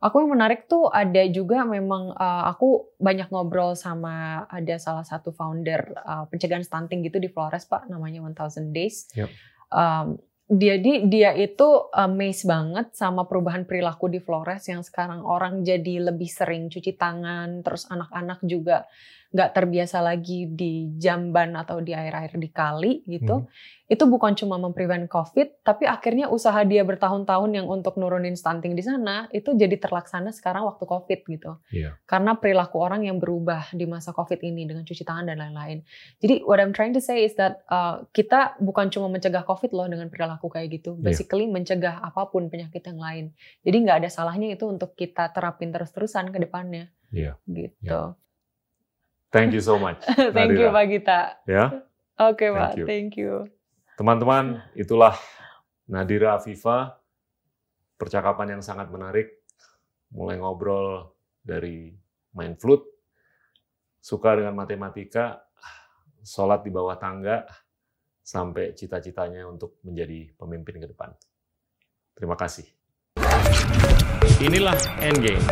Aku 0.00 0.24
yang 0.24 0.32
menarik 0.32 0.64
tuh 0.64 0.88
ada 0.88 1.20
juga 1.28 1.60
memang 1.68 2.16
uh, 2.16 2.44
aku 2.48 2.96
banyak 2.96 3.28
ngobrol 3.28 3.76
sama 3.76 4.48
ada 4.48 4.80
salah 4.80 5.04
satu 5.04 5.28
founder 5.28 5.92
uh, 5.92 6.24
pencegahan 6.32 6.64
stunting 6.64 7.04
gitu 7.04 7.20
di 7.20 7.28
Flores 7.28 7.68
Pak 7.68 7.84
namanya 7.92 8.24
1000 8.24 8.72
Days. 8.72 9.12
Yep. 9.12 9.28
Um, 9.68 10.16
jadi 10.50 11.06
dia 11.06 11.30
itu 11.38 11.68
amazed 11.94 12.42
banget 12.42 12.90
sama 12.98 13.22
perubahan 13.28 13.62
perilaku 13.68 14.10
di 14.10 14.18
Flores 14.18 14.66
yang 14.66 14.82
sekarang 14.82 15.22
orang 15.22 15.62
jadi 15.62 16.10
lebih 16.10 16.26
sering 16.26 16.66
cuci 16.66 16.98
tangan, 16.98 17.62
terus 17.62 17.86
anak-anak 17.86 18.42
juga 18.42 18.88
nggak 19.30 19.50
terbiasa 19.54 20.02
lagi 20.02 20.50
di 20.50 20.90
jamban 20.98 21.54
atau 21.54 21.78
di 21.78 21.94
air-air 21.94 22.34
di 22.34 22.50
kali 22.50 23.06
gitu. 23.06 23.46
Itu 23.90 24.06
bukan 24.06 24.38
cuma 24.38 24.54
memprevent 24.58 25.10
COVID, 25.10 25.66
tapi 25.66 25.86
akhirnya 25.86 26.30
usaha 26.30 26.62
dia 26.62 26.82
bertahun-tahun 26.86 27.50
yang 27.58 27.66
untuk 27.66 27.98
nurunin 27.98 28.38
stunting 28.38 28.78
di 28.78 28.82
sana 28.86 29.26
itu 29.34 29.54
jadi 29.54 29.78
terlaksana 29.82 30.30
sekarang 30.30 30.66
waktu 30.66 30.82
COVID 30.86 31.20
gitu. 31.26 31.58
Iya. 31.74 31.98
Karena 32.06 32.38
perilaku 32.38 32.78
orang 32.82 33.06
yang 33.06 33.18
berubah 33.18 33.70
di 33.74 33.86
masa 33.86 34.14
COVID 34.14 34.42
ini 34.46 34.66
dengan 34.66 34.86
cuci 34.86 35.02
tangan 35.02 35.30
dan 35.30 35.42
lain-lain. 35.42 35.82
Jadi 36.22 36.46
what 36.46 36.62
I'm 36.62 36.74
trying 36.74 36.94
to 36.94 37.02
say 37.02 37.26
is 37.26 37.34
that 37.38 37.66
uh, 37.70 38.06
kita 38.14 38.58
bukan 38.62 38.90
cuma 38.94 39.10
mencegah 39.10 39.42
COVID 39.46 39.70
loh 39.74 39.86
dengan 39.90 40.06
perilaku 40.10 40.50
kayak 40.50 40.70
gitu. 40.82 40.98
Iya. 40.98 41.02
Basically 41.06 41.46
mencegah 41.50 42.02
apa 42.02 42.30
pun 42.30 42.50
penyakit 42.50 42.82
yang 42.82 42.98
lain. 42.98 43.24
Jadi 43.62 43.76
nggak 43.78 44.06
ada 44.06 44.10
salahnya 44.10 44.54
itu 44.54 44.66
untuk 44.70 44.94
kita 44.98 45.30
terapin 45.34 45.74
terus-terusan 45.74 46.30
ke 46.34 46.38
depannya. 46.42 46.90
Iya. 47.10 47.38
Gitu. 47.46 47.74
Iya. 47.86 48.14
Thank 49.30 49.54
you 49.54 49.62
so 49.62 49.78
much. 49.78 50.02
Thank 50.34 50.58
you 50.58 50.66
Nadira. 50.66 50.74
Pak 50.74 50.86
Gita. 50.90 51.20
Ya, 51.46 51.64
Oke 52.20 52.50
Thank 52.50 52.58
Pak, 52.58 52.70
you. 52.76 52.84
thank 52.86 53.12
you. 53.16 53.32
teman-teman, 53.96 54.60
itulah 54.76 55.16
Nadira 55.88 56.36
Afifa. 56.36 56.98
Percakapan 57.96 58.58
yang 58.58 58.62
sangat 58.64 58.88
menarik. 58.88 59.28
Mulai 60.10 60.40
ngobrol 60.40 61.14
dari 61.44 61.92
main 62.34 62.56
flute, 62.56 62.84
suka 64.00 64.34
dengan 64.40 64.56
matematika, 64.56 65.38
sholat 66.24 66.64
di 66.64 66.72
bawah 66.72 66.96
tangga, 66.96 67.44
sampai 68.24 68.72
cita-citanya 68.74 69.46
untuk 69.46 69.78
menjadi 69.84 70.32
pemimpin 70.34 70.80
ke 70.82 70.86
depan. 70.90 71.12
Terima 72.16 72.34
kasih. 72.34 72.66
Inilah 74.40 74.76
Endgame. 75.04 75.44